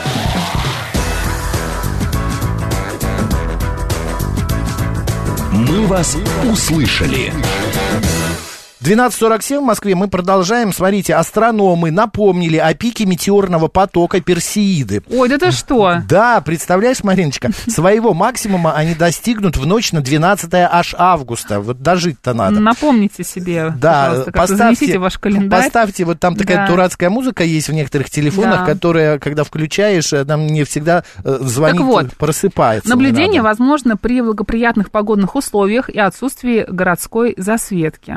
«Мы 5.52 5.86
вас 5.86 6.16
услышали». 6.48 7.32
12.47 8.82 9.58
в 9.58 9.62
Москве 9.64 9.96
мы 9.96 10.06
продолжаем. 10.06 10.72
Смотрите, 10.72 11.14
астрономы 11.16 11.90
напомнили 11.90 12.56
о 12.58 12.72
пике 12.74 13.06
метеорного 13.06 13.66
потока 13.66 14.20
Персеиды. 14.20 15.02
Ой, 15.10 15.28
да 15.28 15.36
ты 15.36 15.50
что? 15.50 15.96
Да, 16.08 16.40
представляешь, 16.40 17.02
Мариночка, 17.02 17.50
своего 17.66 18.14
максимума 18.14 18.74
они 18.74 18.94
достигнут 18.94 19.56
в 19.56 19.66
ночь 19.66 19.90
на 19.90 20.00
12 20.00 20.54
аж 20.70 20.94
августа. 20.96 21.58
Вот 21.60 21.82
дожить-то 21.82 22.34
надо. 22.34 22.60
Напомните 22.60 23.24
себе, 23.24 23.72
Да, 23.76 24.24
занесите 24.46 24.98
ваш 24.98 25.18
календарь. 25.18 25.64
поставьте, 25.64 26.04
вот 26.04 26.20
там 26.20 26.36
такая 26.36 26.58
Да. 26.58 26.66
дурацкая 26.68 27.10
музыка 27.10 27.42
есть 27.42 27.68
в 27.68 27.72
некоторых 27.72 28.10
телефонах, 28.10 28.60
Да. 28.60 28.66
которая, 28.74 29.18
когда 29.18 29.42
включаешь, 29.42 30.12
э, 30.12 30.22
нам 30.24 30.46
не 30.46 30.62
всегда 30.62 31.02
э, 31.24 31.38
звонит, 31.40 31.78
Так 31.78 31.86
вот, 31.86 32.16
просыпается. 32.16 32.88
Наблюдение 32.88 33.42
возможно 33.42 33.96
при 33.96 34.20
благоприятных 34.22 34.92
погодных 34.92 35.34
условиях 35.34 35.88
и 35.90 35.98
отсутствии 35.98 36.64
городской 36.68 37.34
засветки. 37.36 38.16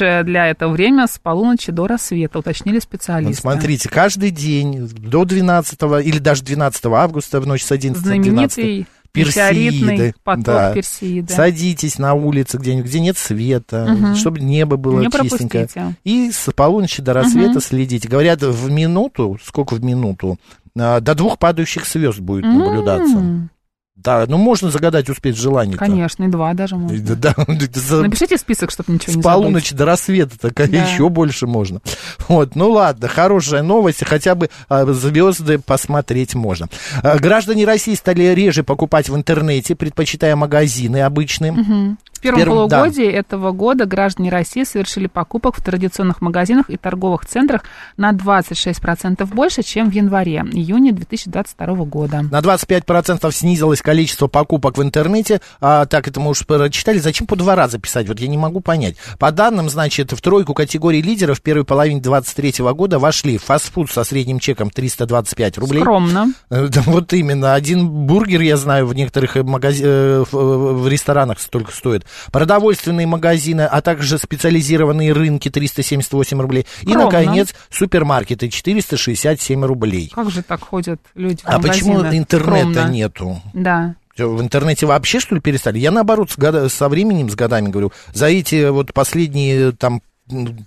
Лучшее 0.00 0.22
для 0.24 0.46
этого 0.48 0.72
время 0.72 1.06
с 1.06 1.18
полуночи 1.18 1.72
до 1.72 1.86
рассвета, 1.86 2.38
уточнили 2.38 2.76
Вот 2.76 2.82
специалисты. 2.82 3.40
смотрите, 3.40 3.88
каждый 3.88 4.30
день 4.30 4.88
до 4.88 5.24
12 5.24 5.78
или 6.04 6.18
даже 6.18 6.42
12 6.42 6.84
августа 6.86 7.40
в 7.40 7.46
ночь 7.46 7.62
с 7.62 7.72
11 7.72 8.04
на 8.04 8.10
12 8.22 8.54
Знаменитый 8.54 8.86
Персеиды, 9.12 10.14
поток 10.24 10.44
да. 10.44 10.72
Персеиды. 10.74 11.32
Садитесь 11.32 11.98
на 11.98 12.12
улице 12.14 12.58
где-нибудь, 12.58 12.86
где 12.90 13.00
нет 13.00 13.16
света, 13.16 13.86
Мгм. 13.88 14.14
чтобы 14.16 14.40
небо 14.40 14.76
было 14.76 15.00
Не 15.00 15.06
чистенькое. 15.10 15.66
пропустите. 15.66 15.94
И 16.04 16.30
с 16.30 16.52
полуночи 16.52 17.00
до 17.02 17.14
рассвета 17.14 17.60
следите. 17.60 18.08
Говорят, 18.08 18.42
в 18.42 18.70
минуту, 18.70 19.38
сколько 19.42 19.74
в 19.74 19.82
минуту, 19.82 20.38
а, 20.78 21.00
до 21.00 21.14
двух 21.14 21.38
падающих 21.38 21.86
звезд 21.86 22.18
будет 22.20 22.44
наблюдаться. 22.44 23.16
М, 23.16 23.50
Да, 23.96 24.24
ну 24.28 24.36
можно 24.36 24.70
загадать 24.70 25.08
успеть 25.08 25.36
желание. 25.36 25.76
Конечно, 25.76 26.24
и 26.24 26.28
два 26.28 26.54
даже 26.54 26.76
можно. 26.76 26.98
Да, 27.16 27.34
да, 27.36 27.44
Напишите 28.02 28.36
список, 28.36 28.70
чтобы 28.70 28.92
ничего 28.92 29.12
с 29.12 29.16
не 29.16 29.22
полуночи 29.22 29.74
до 29.74 29.84
рассвета, 29.84 30.38
так 30.38 30.54
Да. 30.54 30.64
еще 30.64 31.08
больше 31.08 31.46
можно. 31.46 31.80
Вот, 32.28 32.54
ну 32.54 32.70
ладно, 32.70 33.08
хорошая 33.08 33.62
новость, 33.62 34.04
хотя 34.04 34.34
бы 34.34 34.50
а, 34.68 34.84
звезды 34.92 35.58
посмотреть 35.58 36.34
можно. 36.34 36.68
А, 37.02 37.18
граждане 37.18 37.64
России 37.64 37.94
стали 37.94 38.24
реже 38.34 38.62
покупать 38.62 39.08
в 39.08 39.16
интернете, 39.16 39.74
предпочитая 39.74 40.36
магазины 40.36 41.02
обычные. 41.02 41.52
забыть. 41.52 41.96
В 42.16 42.20
первом 42.20 42.40
да. 42.40 42.46
полугодии 42.46 43.06
этого 43.06 43.52
года 43.52 43.86
граждане 43.86 44.30
России 44.30 44.64
совершили 44.64 45.06
покупок 45.06 45.56
в 45.56 45.62
традиционных 45.62 46.20
магазинах 46.20 46.70
и 46.70 46.76
торговых 46.76 47.26
центрах 47.26 47.62
на 47.96 48.12
26% 48.12 49.24
больше, 49.26 49.62
чем 49.62 49.90
в 49.90 49.92
январе-июне 49.92 50.92
2022 50.92 51.74
года. 51.84 52.22
На 52.30 52.40
25% 52.40 53.30
снизилось 53.32 53.82
количество 53.82 54.26
покупок 54.28 54.78
в 54.78 54.82
интернете. 54.82 55.40
А, 55.60 55.86
так, 55.86 56.08
это 56.08 56.20
мы 56.20 56.30
уж 56.30 56.46
прочитали. 56.46 56.98
Зачем 56.98 57.26
по 57.26 57.36
два 57.36 57.54
раза 57.54 57.78
писать? 57.78 58.08
Вот 58.08 58.20
я 58.20 58.28
не 58.28 58.38
могу 58.38 58.60
понять. 58.60 58.96
По 59.18 59.30
данным, 59.30 59.68
значит, 59.68 60.12
в 60.12 60.20
тройку 60.20 60.54
категорий 60.54 61.02
лидеров 61.02 61.38
в 61.38 61.42
первой 61.42 61.64
половине 61.64 62.00
2023 62.00 62.64
года 62.72 62.98
вошли 62.98 63.36
фастфуд 63.36 63.90
со 63.90 64.04
средним 64.04 64.38
чеком 64.38 64.70
325 64.70 65.58
рублей. 65.58 65.80
Скромно. 65.80 66.32
Э, 66.50 66.68
Да, 66.68 66.82
вот 66.86 67.12
именно. 67.12 67.54
Один 67.54 67.88
бургер, 67.88 68.40
я 68.40 68.56
знаю, 68.56 68.86
в 68.86 68.94
некоторых 68.94 69.36
э, 69.36 69.42
в, 69.42 69.54
э, 69.54 70.22
в 70.24 70.88
ресторанах 70.88 71.40
столько 71.40 71.72
стоит. 71.72 72.05
Продовольственные 72.32 73.06
магазины, 73.06 73.62
а 73.62 73.80
также 73.80 74.18
специализированные 74.18 75.12
рынки 75.12 75.48
378 75.50 76.40
рублей. 76.40 76.66
И, 76.82 76.86
Скромно. 76.90 77.04
наконец, 77.04 77.54
супермаркеты 77.70 78.48
467 78.48 79.64
рублей. 79.64 80.10
Как 80.14 80.30
же 80.30 80.42
так 80.42 80.60
ходят 80.62 81.00
люди 81.14 81.42
в 81.42 81.46
А 81.46 81.58
почему 81.58 82.00
интернета 82.00 82.70
Скромно. 82.72 82.90
нету? 82.90 83.40
Да. 83.54 83.94
В 84.16 84.40
интернете 84.40 84.86
вообще, 84.86 85.20
что 85.20 85.34
ли, 85.34 85.40
перестали? 85.42 85.78
Я, 85.78 85.90
наоборот, 85.90 86.30
с 86.30 86.38
года- 86.38 86.70
со 86.70 86.88
временем, 86.88 87.28
с 87.28 87.34
годами 87.34 87.68
говорю, 87.68 87.92
за 88.14 88.26
эти 88.28 88.68
вот 88.70 88.94
последние 88.94 89.72
там 89.72 90.00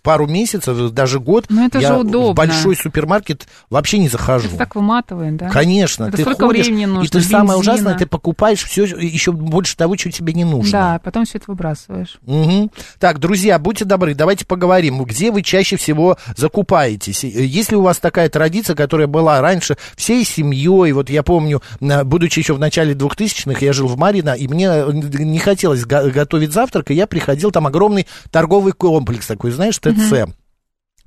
пару 0.03 0.27
месяцев, 0.27 0.91
даже 0.91 1.19
год, 1.19 1.45
Ну, 1.49 1.65
это 1.67 1.79
я 1.79 1.89
же 1.89 1.99
удобно. 1.99 2.31
в 2.31 2.35
большой 2.35 2.75
супермаркет 2.75 3.47
вообще 3.69 3.97
не 3.97 4.07
захожу. 4.09 4.47
Это 4.47 4.57
так 4.57 4.75
выматывает, 4.75 5.35
да? 5.37 5.49
Конечно, 5.49 6.05
Это 6.05 6.17
ты 6.17 6.21
сколько 6.23 6.45
ходишь, 6.45 6.65
времени 6.67 6.85
нужно, 6.85 7.05
и 7.05 7.09
ты 7.09 7.21
самое 7.21 7.57
бензина. 7.59 7.73
ужасное, 7.73 7.95
ты 7.97 8.05
покупаешь 8.05 8.63
все 8.63 8.85
еще 8.85 9.31
больше 9.31 9.75
того, 9.75 9.95
чего 9.95 10.11
тебе 10.11 10.33
не 10.33 10.45
нужно. 10.45 10.71
Да, 10.71 11.01
потом 11.03 11.25
все 11.25 11.37
это 11.39 11.45
выбрасываешь. 11.47 12.19
Мгм. 12.25 12.71
Так, 12.99 13.19
друзья, 13.19 13.59
будьте 13.59 13.85
добры, 13.85 14.15
давайте 14.15 14.45
поговорим, 14.45 15.03
где 15.03 15.31
вы 15.31 15.41
чаще 15.41 15.75
всего 15.75 16.17
закупаетесь. 16.37 17.23
Если 17.23 17.75
у 17.75 17.81
вас 17.81 17.99
такая 17.99 18.29
традиция, 18.29 18.75
которая 18.75 19.07
была 19.07 19.41
раньше 19.41 19.77
всей 19.95 20.23
семьей, 20.25 20.91
вот 20.93 21.09
я 21.09 21.23
помню, 21.23 21.61
будучи 22.05 22.39
еще 22.39 22.53
в 22.53 22.59
начале 22.59 22.93
2000-х, 22.93 23.59
я 23.63 23.73
жил 23.73 23.87
в 23.87 23.97
Марино, 23.97 24.31
и 24.31 24.47
мне 24.47 24.67
э, 24.67 24.91
не 24.93 25.39
хотелось 25.39 25.85
го- 25.85 26.09
готовить 26.09 26.53
завтрак, 26.53 26.91
и 26.91 26.93
я 26.93 27.07
приходил, 27.07 27.51
там 27.51 27.67
огромный 27.67 28.07
торговый 28.31 28.73
комплекс 28.73 29.27
такой, 29.27 29.48
знаешь, 29.51 29.77
ТЦ. 29.77 30.33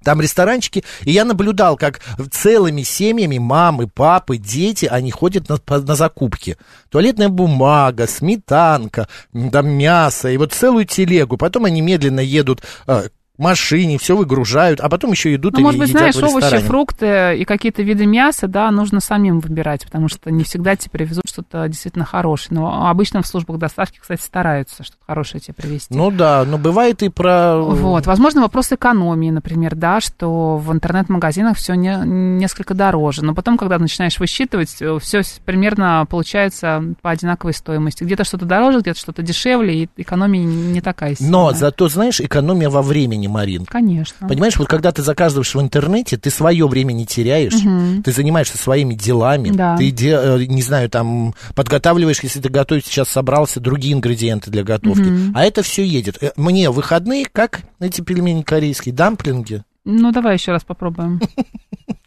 Там 0.02 0.20
ресторанчики, 0.20 0.84
и 1.02 1.12
я 1.12 1.24
наблюдал, 1.24 1.76
как 1.76 2.00
целыми 2.30 2.82
семьями 2.82 3.38
мамы, 3.38 3.86
папы, 3.86 4.36
дети, 4.36 4.86
они 4.86 5.10
ходят 5.10 5.48
на, 5.48 5.58
на 5.78 5.94
закупки. 5.94 6.56
Туалетная 6.90 7.28
бумага, 7.28 8.06
сметанка, 8.06 9.08
там 9.52 9.68
мясо, 9.68 10.28
и 10.28 10.36
вот 10.36 10.52
целую 10.52 10.86
телегу. 10.86 11.36
Потом 11.36 11.66
они 11.66 11.80
медленно 11.80 12.20
едут 12.20 12.62
э, 12.86 13.08
к 13.08 13.12
машине, 13.38 13.98
все 13.98 14.16
выгружают, 14.16 14.80
а 14.80 14.88
потом 14.88 15.12
еще 15.12 15.34
идут 15.34 15.54
Ну, 15.54 15.60
и 15.60 15.62
может 15.62 15.80
быть, 15.80 15.88
едят 15.88 16.14
знаешь, 16.14 16.16
в 16.16 16.36
овощи, 16.36 16.58
фрукты 16.58 17.36
и 17.38 17.44
какие-то 17.44 17.82
виды 17.82 18.06
мяса, 18.06 18.46
да, 18.46 18.70
нужно 18.70 19.00
самим 19.00 19.40
выбирать, 19.40 19.84
потому 19.84 20.08
что 20.08 20.30
не 20.30 20.44
всегда 20.44 20.76
тебе 20.76 20.90
привезут 20.90 21.24
что-то 21.26 21.66
действительно 21.68 22.04
хорошее. 22.04 22.60
Но 22.60 22.88
обычно 22.88 23.22
в 23.22 23.26
службах 23.26 23.58
доставки, 23.58 23.98
кстати, 24.00 24.20
стараются 24.20 24.84
что-то 24.84 25.02
хорошее 25.06 25.40
тебе 25.40 25.54
привезти. 25.54 25.94
Ну 25.94 26.10
да, 26.10 26.44
но 26.44 26.58
бывает 26.58 27.02
и 27.02 27.08
про... 27.08 27.56
Вот, 27.56 28.06
возможно, 28.06 28.42
вопрос 28.42 28.72
экономии, 28.72 29.30
например, 29.30 29.74
да, 29.74 30.00
что 30.00 30.58
в 30.58 30.72
интернет-магазинах 30.72 31.56
все 31.56 31.74
не, 31.74 31.96
несколько 32.04 32.74
дороже, 32.74 33.24
но 33.24 33.34
потом, 33.34 33.56
когда 33.56 33.78
начинаешь 33.78 34.20
высчитывать, 34.20 34.82
все 35.00 35.22
примерно 35.44 36.06
получается 36.08 36.84
по 37.00 37.10
одинаковой 37.10 37.54
стоимости. 37.54 38.04
Где-то 38.04 38.24
что-то 38.24 38.44
дороже, 38.44 38.80
где-то 38.80 38.98
что-то 38.98 39.22
дешевле, 39.22 39.84
и 39.84 39.88
экономия 39.96 40.44
не 40.44 40.80
такая 40.80 41.14
сильная. 41.14 41.32
Но 41.32 41.52
зато, 41.52 41.88
знаешь, 41.88 42.20
экономия 42.20 42.68
во 42.68 42.82
времени, 42.82 43.21
Марин. 43.28 43.66
Конечно. 43.66 44.28
Понимаешь, 44.28 44.56
вот 44.58 44.68
когда 44.68 44.92
ты 44.92 45.02
заказываешь 45.02 45.54
в 45.54 45.60
интернете, 45.60 46.16
ты 46.16 46.30
свое 46.30 46.66
время 46.66 46.92
не 46.92 47.06
теряешь, 47.06 47.54
Мгм. 47.62 48.02
ты 48.02 48.12
занимаешься 48.12 48.58
своими 48.58 48.94
делами, 48.94 49.50
Да. 49.50 49.76
ты, 49.76 49.90
де- 49.90 50.10
э, 50.20 50.44
не 50.46 50.62
знаю, 50.62 50.88
там, 50.90 51.34
подготавливаешь, 51.54 52.20
если 52.22 52.40
ты 52.40 52.48
готовить 52.48 52.86
сейчас 52.86 53.08
собрался, 53.08 53.60
другие 53.60 53.94
ингредиенты 53.94 54.50
для 54.50 54.62
готовки. 54.64 55.32
А 55.34 55.44
это 55.44 55.62
все 55.62 55.84
едет. 55.84 56.18
Э, 56.22 56.32
Мне 56.36 56.70
выходные, 56.70 57.26
как 57.30 57.60
эти 57.80 58.00
пельмени 58.00 58.42
корейские, 58.42 58.94
дамплинги. 58.94 59.62
Ну, 59.84 60.12
давай 60.12 60.34
еще 60.36 60.52
раз 60.52 60.62
попробуем. 60.64 61.20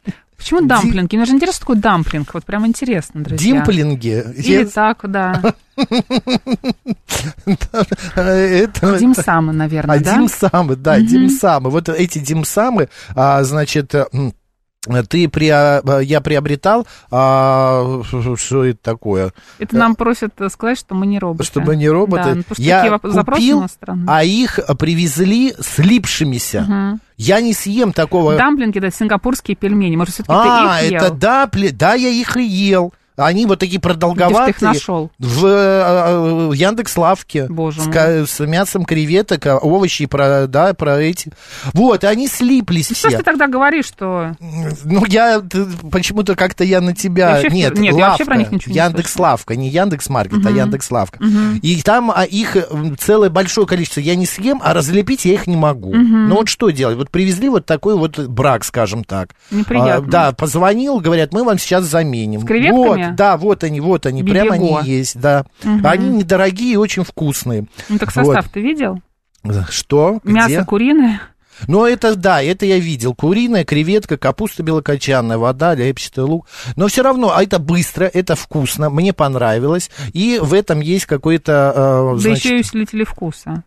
Почему 0.45 0.67
дамплинги? 0.67 1.15
Мне 1.15 1.25
же 1.25 1.31
интересно, 1.33 1.55
что 1.55 1.61
такое 1.61 1.77
дамплинг. 1.77 2.31
Вот 2.35 2.45
прям 2.45 2.67
интересно, 2.67 3.23
друзья. 3.23 3.55
Димплинги. 3.55 4.23
Или 4.37 4.63
Я- 4.63 4.65
так, 4.67 4.99
да. 5.09 5.41
это, 8.15 8.99
Димсамы, 8.99 9.53
наверное, 9.53 9.97
А 9.97 9.99
да? 9.99 10.15
димсамы, 10.17 10.75
да, 10.75 10.99
димсамы. 10.99 11.71
Вот 11.71 11.89
эти 11.89 12.19
димсамы, 12.19 12.89
а, 13.15 13.43
значит, 13.43 13.95
ты 15.09 15.29
при, 15.29 15.49
а, 15.49 15.81
я 15.99 16.21
приобретал, 16.21 16.87
а, 17.11 18.01
что 18.35 18.65
это 18.65 18.79
такое? 18.81 19.33
Это 19.59 19.75
нам 19.75 19.95
просят 19.95 20.33
сказать, 20.51 20.77
что 20.77 20.95
мы 20.95 21.05
не 21.07 21.19
роботы. 21.19 21.43
Что 21.43 21.61
мы 21.61 21.75
не 21.75 21.89
роботы. 21.89 22.23
Да, 22.23 22.35
ну, 22.35 22.43
я 22.57 22.99
купил, 22.99 23.65
а 24.07 24.23
их 24.23 24.59
привезли 24.79 25.53
слипшимися. 25.59 26.61
Угу. 26.61 26.99
Я 27.17 27.41
не 27.41 27.53
съем 27.53 27.93
такого. 27.93 28.35
Дамплинги, 28.35 28.77
это 28.79 28.91
сингапурские 28.91 29.55
пельмени. 29.55 29.95
Может, 29.95 30.15
все-таки 30.15 30.33
а, 30.35 30.79
ты 30.79 30.85
их 30.85 30.91
ел? 30.91 31.01
это 31.01 31.13
дапли, 31.13 31.69
да, 31.69 31.93
я 31.93 32.09
их 32.09 32.35
и 32.37 32.43
ел. 32.43 32.93
Они 33.17 33.45
вот 33.45 33.59
такие 33.59 33.79
продолговатые. 33.79 34.51
Где 34.51 34.59
ты 34.59 34.65
их 34.65 34.73
нашел? 34.73 35.11
В, 35.19 35.45
э, 35.45 36.47
в 36.49 36.51
Яндекс.Лавке. 36.53 37.47
Боже 37.47 37.81
с, 37.81 37.85
мой. 37.87 38.27
с 38.27 38.39
мясом 38.45 38.85
креветок, 38.85 39.45
а, 39.45 39.57
овощи, 39.57 40.05
про, 40.05 40.47
да, 40.47 40.73
про 40.73 40.99
эти. 41.01 41.31
Вот, 41.73 42.03
и 42.03 42.07
они 42.07 42.27
слиплись 42.27 42.89
Ну, 42.89 42.95
все. 42.95 43.09
что 43.09 43.17
ты 43.19 43.23
тогда 43.23 43.47
говоришь, 43.47 43.85
что... 43.85 44.35
Ну, 44.83 45.05
я 45.05 45.41
почему-то 45.91 46.35
как-то 46.35 46.63
я 46.63 46.81
на 46.81 46.93
тебя... 46.95 47.29
Я 47.29 47.43
вообще- 47.43 47.49
нет, 47.55 47.77
нет, 47.77 47.95
я 47.95 48.01
лавка, 48.01 48.09
вообще 48.11 48.25
про 48.25 48.37
них 48.37 48.51
ничего 48.51 48.73
не 48.73 48.79
Яндекс.Лавка, 48.79 49.55
не 49.55 49.69
Яндекс.Маркет, 49.69 50.45
а 50.45 50.51
Яндекс.Лавка. 50.51 51.19
И 51.61 51.81
там 51.81 52.11
а, 52.11 52.23
их 52.23 52.57
целое 52.99 53.29
большое 53.29 53.67
количество. 53.67 54.01
Я 54.01 54.15
не 54.15 54.25
съем, 54.25 54.59
а 54.63 54.73
разлепить 54.73 55.25
я 55.25 55.33
их 55.33 55.47
не 55.47 55.55
могу. 55.55 55.93
Ну, 55.93 56.35
вот 56.35 56.49
что 56.49 56.69
делать? 56.69 56.97
Вот 56.97 57.09
привезли 57.09 57.49
вот 57.49 57.65
такой 57.65 57.95
вот 57.95 58.19
брак, 58.19 58.63
скажем 58.65 59.03
так. 59.03 59.29
Неприятно. 59.51 59.95
А, 59.95 60.01
да, 60.01 60.31
позвонил, 60.33 60.99
говорят, 60.99 61.33
мы 61.33 61.43
вам 61.43 61.57
сейчас 61.57 61.85
заменим. 61.85 62.41
С 62.41 62.45
креветками? 62.45 62.75
Вот, 62.75 63.04
да, 63.11 63.37
вот 63.37 63.63
они, 63.63 63.81
вот 63.81 64.05
они, 64.05 64.21
Бибиго. 64.21 64.39
прямо 64.39 64.53
они 64.55 64.89
есть, 64.89 65.19
да. 65.19 65.45
Они 65.83 66.09
недорогие 66.09 66.73
и 66.73 66.77
очень 66.77 67.03
вкусные. 67.03 67.65
Ну, 67.89 67.97
так 67.97 68.15
Вот. 68.15 68.25
состав 68.25 68.49
ты 68.49 68.61
видел? 68.61 69.01
Что? 69.69 70.19
Мясо 70.23 70.49
Где? 70.49 70.65
куриное. 70.65 71.21
Ну, 71.67 71.85
это 71.85 72.15
да, 72.15 72.41
это 72.41 72.65
я 72.65 72.79
видел. 72.79 73.15
Куриная, 73.15 73.63
креветка, 73.63 74.17
капуста 74.17 74.61
белокочанная, 74.63 75.37
вода, 75.37 75.73
репчатый 75.75 76.23
лук. 76.25 76.47
Но 76.75 76.87
все 76.87 77.01
равно, 77.01 77.33
а 77.35 77.43
это 77.43 77.59
быстро, 77.59 78.05
это 78.05 78.35
вкусно, 78.35 78.89
мне 78.89 79.13
понравилось. 79.13 79.89
И 80.13 80.39
в 80.41 80.53
этом 80.53 80.81
есть 80.81 81.05
какой-то, 81.05 81.73
э, 81.75 82.13
Да 82.15 82.19
значит, 82.19 82.45
еще 82.45 82.57
и 82.57 82.59
усилители 82.61 83.03
вкуса. 83.03 83.63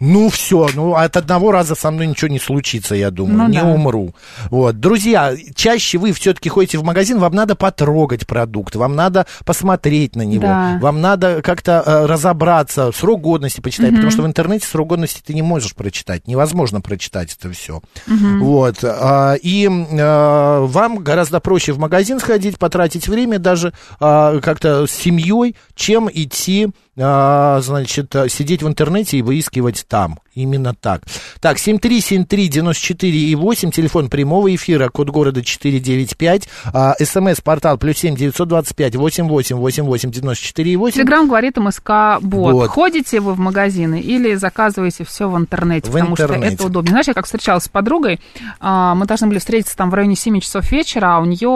Ну 0.00 0.28
все, 0.28 0.68
ну 0.74 0.94
от 0.94 1.16
одного 1.16 1.52
раза 1.52 1.74
со 1.74 1.90
мной 1.90 2.06
ничего 2.06 2.28
не 2.28 2.38
случится, 2.38 2.94
я 2.94 3.10
думаю, 3.10 3.38
Ну 3.38 3.48
не 3.48 3.60
да. 3.60 3.66
умру. 3.66 4.14
Вот, 4.50 4.78
друзья, 4.80 5.34
чаще 5.54 5.98
вы 5.98 6.12
все-таки 6.12 6.48
ходите 6.48 6.78
в 6.78 6.84
магазин, 6.84 7.18
вам 7.18 7.34
надо 7.34 7.54
потрогать 7.54 8.26
продукт, 8.26 8.74
вам 8.76 8.94
надо 8.96 9.26
посмотреть 9.44 10.16
на 10.16 10.22
него, 10.22 10.42
Да. 10.46 10.78
вам 10.80 11.00
надо 11.00 11.42
как-то 11.42 11.82
э, 11.84 12.06
разобраться, 12.06 12.92
срок 12.92 13.20
годности 13.20 13.60
почитать, 13.60 13.90
потому 13.90 14.10
что 14.10 14.22
в 14.22 14.26
интернете 14.26 14.66
срок 14.66 14.88
годности 14.88 15.22
ты 15.24 15.34
не 15.34 15.42
можешь 15.42 15.74
прочитать, 15.74 16.26
невозможно 16.26 16.80
прочитать 16.80 17.36
это 17.38 17.52
все. 17.52 17.80
Вот, 18.06 18.78
а, 18.82 19.34
и 19.34 19.66
э, 19.66 20.60
вам 20.66 20.98
гораздо 20.98 21.40
проще 21.40 21.72
в 21.72 21.78
магазин 21.78 22.20
сходить, 22.20 22.58
потратить 22.58 23.08
время 23.08 23.38
даже 23.38 23.72
а, 24.00 24.38
как-то 24.40 24.86
с 24.86 24.90
семьей, 24.90 25.56
чем 25.74 26.08
идти 26.12 26.68
а, 26.98 27.60
значит, 27.60 28.14
а, 28.16 28.28
сидеть 28.28 28.62
в 28.62 28.68
интернете 28.68 29.18
и 29.18 29.22
выискивать 29.22 29.84
там. 29.88 30.18
Именно 30.34 30.74
так. 30.74 31.02
Так, 31.40 31.56
7373948, 31.58 33.70
телефон 33.70 34.08
прямого 34.10 34.54
эфира, 34.54 34.88
код 34.90 35.08
города 35.10 35.42
495, 35.42 36.48
а, 36.72 36.94
смс-портал 37.02 37.78
плюс 37.78 37.96
7 37.98 38.16
925 38.16 38.96
88 38.96 39.56
88 39.56 40.10
94 40.10 40.76
8. 40.76 40.94
Телеграм 40.94 41.26
говорит 41.26 41.56
МСК 41.56 42.18
бот. 42.20 42.52
Вот. 42.52 42.68
Ходите 42.70 43.20
вы 43.20 43.32
в 43.34 43.38
магазины 43.38 44.00
или 44.00 44.34
заказываете 44.34 45.04
все 45.04 45.28
в 45.28 45.36
интернете, 45.38 45.90
В 45.90 45.94
потому 45.94 46.10
интернете. 46.12 46.46
что 46.48 46.54
это 46.54 46.66
удобно. 46.66 46.90
Знаешь, 46.90 47.08
я 47.08 47.14
как 47.14 47.24
встречалась 47.24 47.64
с 47.64 47.68
подругой, 47.68 48.20
а, 48.60 48.94
мы 48.94 49.06
должны 49.06 49.28
были 49.28 49.38
встретиться 49.38 49.76
там 49.76 49.90
в 49.90 49.94
районе 49.94 50.16
7 50.16 50.38
часов 50.40 50.70
вечера, 50.70 51.16
а 51.16 51.20
у 51.20 51.24
нее 51.24 51.46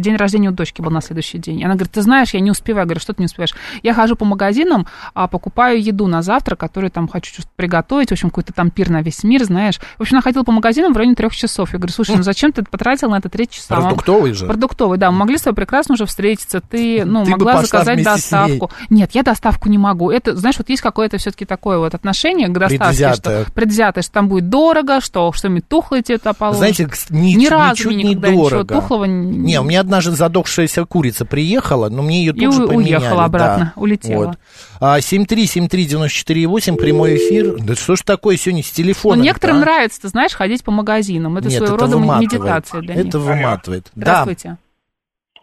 день 0.00 0.16
рождения 0.16 0.50
у 0.50 0.52
дочки 0.52 0.82
был 0.82 0.90
на 0.90 1.00
следующий 1.00 1.38
день. 1.38 1.60
И 1.60 1.64
Она 1.64 1.74
говорит, 1.74 1.92
ты 1.92 2.02
знаешь, 2.02 2.34
я 2.34 2.40
не 2.40 2.50
успеваю. 2.50 2.82
Я 2.82 2.86
говорю, 2.86 3.00
что 3.00 3.12
ты 3.12 3.22
не 3.22 3.26
успеваешь? 3.26 3.54
Я 3.82 3.89
хожу 3.94 4.16
по 4.16 4.24
магазинам, 4.24 4.86
а, 5.14 5.28
покупаю 5.28 5.82
еду 5.82 6.06
на 6.06 6.22
завтра, 6.22 6.56
которую 6.56 6.90
там 6.90 7.08
хочу 7.08 7.32
что-то 7.32 7.48
приготовить, 7.56 8.08
в 8.08 8.12
общем, 8.12 8.30
какой-то 8.30 8.52
там 8.52 8.70
пир 8.70 8.90
на 8.90 9.02
весь 9.02 9.22
мир, 9.24 9.44
знаешь. 9.44 9.78
В 9.98 10.02
общем, 10.02 10.16
она 10.16 10.22
ходила 10.22 10.42
по 10.42 10.52
магазинам 10.52 10.92
в 10.92 10.96
районе 10.96 11.14
трех 11.14 11.34
часов. 11.34 11.72
Я 11.72 11.78
говорю, 11.78 11.92
слушай, 11.92 12.16
ну 12.16 12.22
зачем 12.22 12.52
ты 12.52 12.62
потратил 12.62 13.10
на 13.10 13.18
это 13.18 13.28
три 13.28 13.48
часа? 13.48 13.76
Продуктовый 13.76 14.32
же. 14.32 14.46
Продуктовый, 14.46 14.98
да. 14.98 15.10
Мы 15.10 15.18
могли 15.18 15.38
с 15.38 15.42
тобой 15.42 15.56
прекрасно 15.56 15.94
уже 15.94 16.06
встретиться. 16.06 16.60
Ты, 16.60 17.04
ну, 17.06 17.24
Ты 17.24 17.30
могла 17.32 17.62
заказать 17.62 18.02
доставку. 18.02 18.70
Нет, 18.90 19.10
я 19.14 19.22
доставку 19.22 19.68
не 19.68 19.78
могу. 19.78 20.10
Это, 20.10 20.36
знаешь, 20.36 20.56
вот 20.58 20.68
есть 20.68 20.82
какое-то 20.82 21.18
все-таки 21.18 21.44
такое 21.44 21.78
вот 21.78 21.94
отношение 21.94 22.48
к 22.48 22.52
доставке, 22.52 22.78
Предвзятое. 22.78 23.42
что 23.44 23.52
предвзятое, 23.52 24.02
что 24.02 24.12
там 24.12 24.28
будет 24.28 24.48
дорого, 24.48 25.00
что 25.00 25.32
что-нибудь 25.32 25.68
тухлое 25.68 26.02
тебе 26.02 26.16
это 26.16 26.34
положит. 26.34 26.58
Знаете, 26.58 26.88
ни, 27.10 27.34
Ни 27.34 27.46
разу 27.46 27.90
не 27.90 28.04
никогда 28.04 28.28
ничего 28.28 28.48
дорого. 28.50 28.74
тухлого 28.74 29.04
не- 29.04 29.36
Не, 29.38 29.60
у 29.60 29.64
меня 29.64 29.80
однажды 29.80 30.12
задохшаяся 30.12 30.84
курица 30.84 31.24
приехала, 31.24 31.88
но 31.88 32.02
мне 32.02 32.20
ее 32.24 32.32
тут 32.32 32.42
И 32.42 32.50
же 32.50 32.66
поменяли. 32.66 32.96
уехала 33.02 33.24
обратно, 33.24 33.72
да. 33.76 33.79
Улетела. 33.80 34.26
Вот. 34.26 34.38
А, 34.80 35.00
7373948, 35.00 36.76
прямой 36.76 37.16
эфир. 37.16 37.56
Да 37.64 37.74
что 37.74 37.96
ж 37.96 38.00
такое 38.02 38.36
сегодня 38.36 38.62
с 38.62 38.70
Ну, 38.76 38.82
телефоном? 38.84 39.22
некоторым 39.22 39.60
нравится, 39.60 40.00
ты 40.02 40.08
знаешь, 40.08 40.32
ходить 40.32 40.62
по 40.64 40.70
магазинам. 40.70 41.36
Это 41.36 41.48
Нет, 41.48 41.58
своего 41.58 41.76
это 41.76 41.84
рода 41.86 41.96
выматывает. 41.96 42.32
медитация 42.32 42.80
для 42.82 42.94
них. 42.94 43.06
Это 43.06 43.18
выматывает. 43.18 43.90
Да. 43.94 44.22
Здравствуйте. 44.24 44.56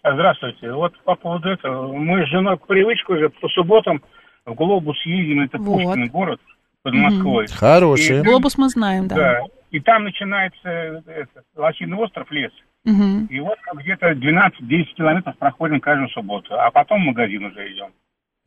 Здравствуйте. 0.03 0.71
Вот 0.71 0.93
по 1.03 1.15
поводу 1.15 1.49
этого. 1.49 1.91
Мы 1.93 2.25
с 2.25 2.29
женой 2.29 2.57
привычку 2.57 3.13
уже 3.13 3.29
по 3.29 3.49
субботам 3.49 4.01
в 4.45 4.53
Глобус 4.53 4.95
ездим, 5.05 5.41
это 5.41 5.57
Вот. 5.57 5.83
Пушкин 5.83 6.07
город 6.07 6.39
под 6.83 6.93
Москвой. 6.93 7.47
Хорошие. 7.47 8.19
И- 8.21 8.23
Глобус 8.23 8.57
мы 8.57 8.69
знаем, 8.69 9.07
да. 9.07 9.15
Да. 9.15 9.39
И 9.71 9.81
там 9.81 10.05
начинается 10.05 10.69
это, 10.69 11.27
Лосиный 11.57 11.97
остров, 11.97 12.31
лес. 12.31 12.51
Мгм. 12.85 13.25
И 13.25 13.39
вот 13.41 13.57
где-то 13.75 14.15
12-10 14.15 14.93
километров 14.95 15.37
проходим 15.37 15.81
каждую 15.81 16.07
субботу. 16.09 16.53
А 16.57 16.71
потом 16.71 17.01
в 17.01 17.05
магазин 17.07 17.43
уже 17.43 17.67
идем. 17.73 17.87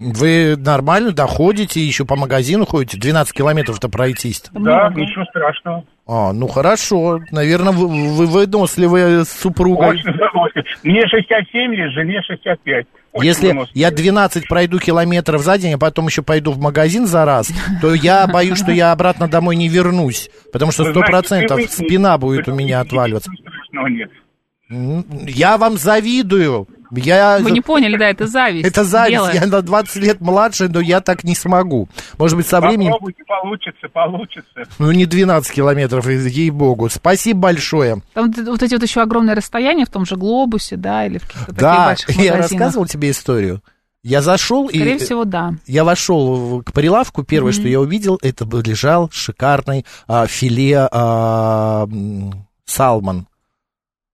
Вы 0.00 0.56
нормально 0.56 1.12
доходите, 1.12 1.84
еще 1.84 2.06
по 2.06 2.16
магазину 2.16 2.64
ходите? 2.64 2.98
12 2.98 3.34
километров-то 3.34 3.90
пройтись. 3.90 4.40
Там 4.40 4.62
да, 4.64 4.88
много. 4.88 5.00
ничего 5.02 5.24
страшного. 5.26 5.84
А, 6.06 6.32
ну 6.32 6.48
хорошо. 6.48 7.20
Наверное, 7.30 7.72
вы, 7.72 7.86
вы 8.14 8.26
выносливые 8.26 9.26
с 9.26 9.28
супругой. 9.28 9.90
Очень 9.90 10.08
удовольствие. 10.10 10.64
Мне 10.84 11.06
67 11.06 11.74
лет, 11.74 11.92
жене 11.92 12.22
65. 12.26 12.86
Очень 13.12 13.26
Если 13.26 13.48
выносливые. 13.48 13.70
я 13.74 13.90
12 13.90 14.48
пройду 14.48 14.78
километров 14.78 15.42
за 15.42 15.58
день, 15.58 15.74
а 15.74 15.78
потом 15.78 16.06
еще 16.06 16.22
пойду 16.22 16.52
в 16.52 16.58
магазин 16.58 17.06
за 17.06 17.26
раз, 17.26 17.52
то 17.82 17.92
я 17.92 18.26
боюсь, 18.32 18.58
что 18.58 18.72
я 18.72 18.92
обратно 18.92 19.28
домой 19.28 19.56
не 19.56 19.68
вернусь. 19.68 20.30
Потому 20.50 20.72
что 20.72 20.84
Вы 20.84 20.92
сто 20.92 21.00
знаете, 21.00 21.12
процентов 21.12 21.56
привыкните, 21.58 21.84
спина 21.84 22.16
будет 22.16 22.48
у 22.48 22.54
меня 22.54 22.80
отваливаться. 22.80 23.30
Я 25.26 25.58
вам 25.58 25.76
завидую. 25.76 26.66
Я... 26.92 27.38
Вы 27.40 27.50
не 27.50 27.60
поняли, 27.60 27.96
да, 27.96 28.08
это 28.08 28.26
зависть. 28.26 28.66
Это 28.66 28.84
зависть. 28.84 29.12
Дело. 29.12 29.32
Я 29.32 29.46
на 29.46 29.62
20 29.62 29.96
лет 29.96 30.20
младше, 30.20 30.68
но 30.68 30.80
я 30.80 31.00
так 31.00 31.24
не 31.24 31.34
смогу. 31.34 31.88
Может 32.18 32.36
быть, 32.36 32.46
со 32.46 32.60
временем... 32.60 32.92
Попробуйте, 32.92 33.22
получится, 33.26 33.88
получится. 33.88 34.64
Ну, 34.78 34.90
не 34.92 35.06
12 35.06 35.52
километров, 35.52 36.06
ей-богу. 36.08 36.88
Спасибо 36.88 37.40
большое. 37.40 38.02
Там 38.14 38.32
вот 38.32 38.62
эти 38.62 38.74
вот 38.74 38.82
еще 38.82 39.02
огромные 39.02 39.34
расстояния 39.34 39.84
в 39.86 39.90
том 39.90 40.04
же 40.04 40.16
глобусе, 40.16 40.76
да, 40.76 41.06
или 41.06 41.18
в 41.18 41.22
каких-то 41.26 41.46
таких 41.46 41.60
Да, 41.60 41.86
больших 41.86 42.08
я 42.10 42.14
магазинах. 42.16 42.40
рассказывал 42.42 42.86
тебе 42.86 43.10
историю. 43.10 43.62
Я 44.02 44.22
зашел 44.22 44.68
Скорее 44.68 44.96
и... 44.96 44.98
всего, 44.98 45.24
да. 45.24 45.54
Я 45.66 45.84
вошел 45.84 46.62
к 46.62 46.72
прилавку, 46.72 47.22
первое, 47.22 47.52
что 47.52 47.68
я 47.68 47.80
увидел, 47.80 48.18
это 48.22 48.46
был- 48.46 48.62
лежал 48.62 49.10
шикарный 49.12 49.84
а, 50.08 50.26
филе 50.26 50.88
а, 50.90 51.86
салмон. 52.64 53.26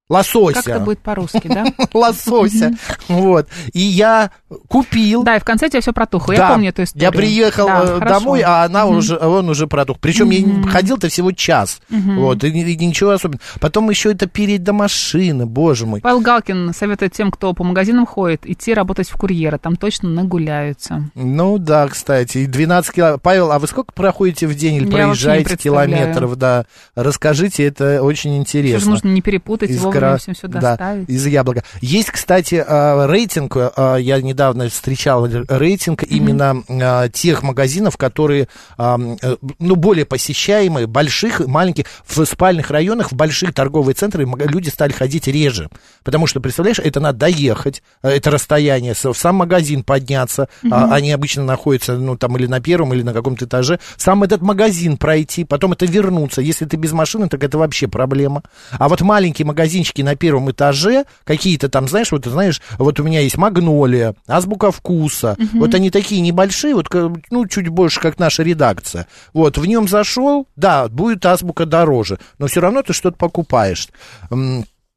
Лосося. 0.08 0.54
Как 0.62 0.68
это 0.68 0.80
будет 0.80 1.00
по-русски, 1.00 1.48
да? 1.48 1.64
Лосося. 1.92 2.74
Вот. 3.08 3.48
И 3.72 3.80
я 3.80 4.30
купил. 4.68 5.24
Да, 5.24 5.36
и 5.36 5.40
в 5.40 5.44
конце 5.44 5.68
тебя 5.68 5.80
все 5.80 5.92
протухло. 5.92 6.34
Да, 6.34 6.42
Я 6.46 6.52
помню 6.52 6.68
эту 6.68 6.84
историю. 6.84 7.04
Я 7.10 7.12
приехал 7.12 7.66
Да, 7.66 7.82
э, 7.82 7.98
хорошо. 7.98 8.18
домой, 8.20 8.42
а 8.42 8.62
она 8.64 8.86
уже, 8.86 9.16
он 9.16 9.48
уже 9.48 9.66
продух. 9.66 9.98
Причем 9.98 10.30
я 10.30 10.40
не- 10.40 10.62
ходил-то 10.68 11.08
всего 11.08 11.32
час. 11.32 11.80
Вот, 11.90 12.44
и, 12.44 12.48
и 12.48 12.86
ничего 12.86 13.10
особенного. 13.10 13.40
Потом 13.60 13.90
еще 13.90 14.12
это 14.12 14.26
переть 14.28 14.62
до 14.62 14.72
машины, 14.72 15.46
боже 15.46 15.86
мой. 15.86 16.00
Павел 16.00 16.20
Галкин 16.20 16.72
советует 16.74 17.12
тем, 17.12 17.30
кто 17.32 17.52
по 17.54 17.64
магазинам 17.64 18.06
ходит, 18.06 18.46
идти 18.46 18.72
работать 18.72 19.08
в 19.10 19.16
курьера. 19.16 19.58
Там 19.58 19.74
точно 19.76 20.10
нагуляются. 20.10 21.10
Ну 21.16 21.58
да, 21.58 21.88
кстати, 21.88 22.38
и 22.38 22.46
12 22.46 22.92
километров. 22.94 23.22
Павел, 23.22 23.50
а 23.50 23.58
вы 23.58 23.66
сколько 23.66 23.92
проходите 23.92 24.46
в 24.46 24.54
день 24.54 24.74
или 24.76 24.82
Я 24.84 24.86
не 24.88 24.92
проезжаете 24.92 25.56
километров? 25.56 26.36
Да, 26.36 26.66
расскажите, 26.94 27.64
это 27.66 28.02
очень 28.02 28.30
Все 28.30 28.38
интересно. 28.38 28.90
нужно 28.92 29.08
не 29.08 29.22
перепутать, 29.22 29.70
Из 29.70 29.80
вовремя 29.82 30.00
кра- 30.00 30.16
всем 30.18 30.34
все 30.34 30.46
да, 30.48 30.60
доставить. 30.60 31.08
из 31.08 31.26
яблока. 31.26 31.64
Есть, 31.80 32.10
кстати, 32.10 32.64
а, 32.66 33.06
рейтинг, 33.08 33.56
я 33.56 34.20
недавно 34.22 34.35
недавно 34.36 34.68
встречал 34.68 35.26
рейтинг 35.26 36.02
mm-hmm. 36.02 36.08
именно 36.08 36.62
а, 36.68 37.08
тех 37.08 37.42
магазинов, 37.42 37.96
которые, 37.96 38.48
а, 38.76 38.98
ну, 38.98 39.76
более 39.76 40.04
посещаемые, 40.04 40.86
больших, 40.86 41.46
маленьких, 41.46 41.86
в 42.04 42.22
спальных 42.26 42.70
районах, 42.70 43.12
в 43.12 43.14
больших 43.14 43.54
торговые 43.54 43.94
центры 43.94 44.26
люди 44.26 44.68
стали 44.68 44.92
ходить 44.92 45.26
реже. 45.26 45.70
Потому 46.04 46.26
что, 46.26 46.40
представляешь, 46.40 46.78
это 46.78 47.00
надо 47.00 47.18
доехать, 47.20 47.82
это 48.02 48.30
расстояние, 48.30 48.92
в 48.94 49.14
сам 49.14 49.36
магазин 49.36 49.82
подняться, 49.82 50.48
mm-hmm. 50.62 50.68
а, 50.70 50.94
они 50.94 51.12
обычно 51.12 51.44
находятся, 51.44 51.96
ну, 51.96 52.16
там, 52.16 52.36
или 52.36 52.46
на 52.46 52.60
первом, 52.60 52.92
или 52.92 53.02
на 53.02 53.14
каком-то 53.14 53.46
этаже, 53.46 53.80
сам 53.96 54.22
этот 54.22 54.42
магазин 54.42 54.98
пройти, 54.98 55.44
потом 55.44 55.72
это 55.72 55.86
вернуться. 55.86 56.42
Если 56.42 56.66
ты 56.66 56.76
без 56.76 56.92
машины, 56.92 57.28
так 57.28 57.42
это 57.42 57.56
вообще 57.56 57.88
проблема. 57.88 58.42
А 58.72 58.90
вот 58.90 59.00
маленькие 59.00 59.46
магазинчики 59.46 60.02
на 60.02 60.14
первом 60.14 60.50
этаже, 60.50 61.04
какие-то 61.24 61.70
там, 61.70 61.88
знаешь, 61.88 62.12
вот, 62.12 62.26
знаешь, 62.26 62.60
вот 62.76 63.00
у 63.00 63.02
меня 63.02 63.20
есть 63.20 63.38
Магнолия, 63.38 64.14
Азбука 64.26 64.70
Вкуса, 64.70 65.36
угу. 65.38 65.58
вот 65.60 65.74
они 65.74 65.90
такие 65.90 66.20
небольшие, 66.20 66.74
вот, 66.74 66.88
ну, 67.30 67.46
чуть 67.46 67.68
больше, 67.68 68.00
как 68.00 68.18
наша 68.18 68.42
редакция. 68.42 69.06
Вот, 69.32 69.58
в 69.58 69.66
нем 69.66 69.88
зашел, 69.88 70.48
да, 70.56 70.88
будет 70.88 71.24
Азбука 71.24 71.66
дороже, 71.66 72.18
но 72.38 72.46
все 72.46 72.60
равно 72.60 72.82
ты 72.82 72.92
что-то 72.92 73.16
покупаешь. 73.16 73.88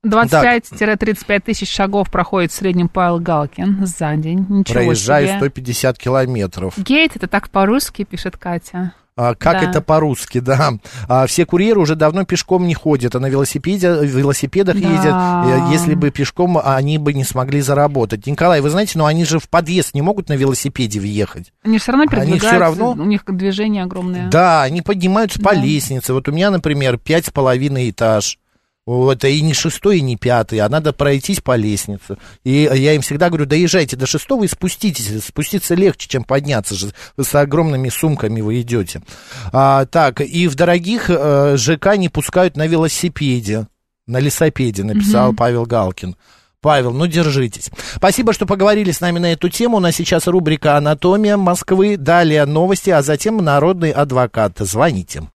25-35 0.05 1.39
тысяч 1.41 1.69
шагов 1.69 2.09
проходит 2.09 2.51
в 2.51 2.55
среднем 2.55 2.87
Павел 2.87 3.19
Галкин 3.19 3.85
за 3.85 4.15
день. 4.15 4.45
Ничего 4.47 4.75
Проезжаю 4.75 5.27
себе. 5.27 5.37
150 5.37 5.97
километров. 5.97 6.77
Гейт, 6.77 7.17
это 7.17 7.27
так 7.27 7.49
по-русски, 7.49 8.05
пишет 8.05 8.37
Катя. 8.37 8.93
А, 9.21 9.36
как 9.36 9.60
да. 9.60 9.69
это 9.69 9.82
по-русски, 9.82 10.39
да. 10.39 10.75
А, 11.10 11.27
все 11.27 11.45
курьеры 11.45 11.82
уже 11.82 11.95
давно 11.95 12.23
пешком 12.23 12.65
не 12.65 12.73
ходят, 12.73 13.15
а 13.15 13.19
на 13.19 13.25
велосипеде, 13.25 13.99
велосипедах 14.01 14.79
да. 14.79 14.88
ездят. 14.88 15.13
Э, 15.13 15.73
если 15.73 15.93
бы 15.93 16.10
пешком, 16.10 16.58
они 16.63 16.97
бы 16.97 17.12
не 17.12 17.25
смогли 17.25 17.60
заработать. 17.60 18.25
Николай, 18.27 18.62
вы 18.62 18.69
знаете, 18.69 18.93
но 18.95 19.03
ну, 19.03 19.08
они 19.08 19.25
же 19.25 19.39
в 19.39 19.49
подъезд 19.49 19.93
не 19.93 20.01
могут 20.01 20.29
на 20.29 20.34
велосипеде 20.34 21.01
въехать. 21.01 21.51
Они 21.63 21.79
все 21.79 21.91
равно 21.91 22.05
передвигаются, 22.05 22.47
они 22.47 22.58
все 22.58 22.60
равно... 22.60 22.91
у 22.91 23.05
них 23.05 23.23
движение 23.27 23.84
огромное. 23.84 24.29
Да, 24.29 24.63
они 24.63 24.82
поднимаются 24.82 25.38
да. 25.41 25.49
по 25.49 25.53
лестнице. 25.53 26.13
Вот 26.13 26.29
у 26.29 26.32
меня, 26.32 26.49
например, 26.49 26.97
пять 26.97 27.25
с 27.25 27.29
половиной 27.29 27.89
этаж. 27.89 28.38
Это 28.89 29.28
и 29.28 29.41
не 29.41 29.54
шестой, 29.54 29.99
и 29.99 30.02
не 30.02 30.15
пятый, 30.15 30.60
а 30.60 30.69
надо 30.69 30.93
пройтись 30.93 31.41
по 31.41 31.56
лестнице. 31.56 32.17
И 32.43 32.63
я 32.73 32.93
им 32.93 33.02
всегда 33.02 33.30
говорю, 33.30 33.45
доезжайте 33.45 33.95
до 33.95 34.08
шестого 34.08 34.45
и 34.45 34.47
спуститесь. 34.47 35.23
Спуститься 35.23 35.75
легче, 35.75 36.08
чем 36.08 36.23
подняться 36.23 36.73
же. 36.73 36.91
С 37.17 37.36
огромными 37.36 37.89
сумками 37.89 38.41
вы 38.41 38.62
идете. 38.62 39.04
А, 39.52 39.86
так, 39.86 40.21
и 40.21 40.47
в 40.47 40.56
дорогих 40.56 41.10
э, 41.10 41.56
ЖК 41.58 41.97
не 41.97 42.10
пускают 42.10 42.58
на 42.58 42.65
велосипеде. 42.65 43.67
На 44.08 44.17
лесопеде, 44.17 44.84
написал 44.84 45.34
mm-hmm. 45.34 45.38
Павел 45.38 45.65
Галкин. 45.65 46.15
Павел, 46.62 46.91
ну 46.91 47.06
держитесь. 47.06 47.69
Спасибо, 47.95 48.34
что 48.34 48.45
поговорили 48.45 48.91
с 48.91 49.02
нами 49.02 49.19
на 49.19 49.32
эту 49.34 49.49
тему. 49.49 49.78
У 49.78 49.80
нас 49.80 49.95
сейчас 49.95 50.28
рубрика 50.28 50.75
«Анатомия 50.75 51.38
Москвы». 51.38 51.95
Далее 51.95 52.45
новости, 52.45 52.89
а 52.89 53.02
затем 53.02 53.38
народный 53.38 53.91
адвокат. 53.91 54.58
Звоните. 54.58 55.30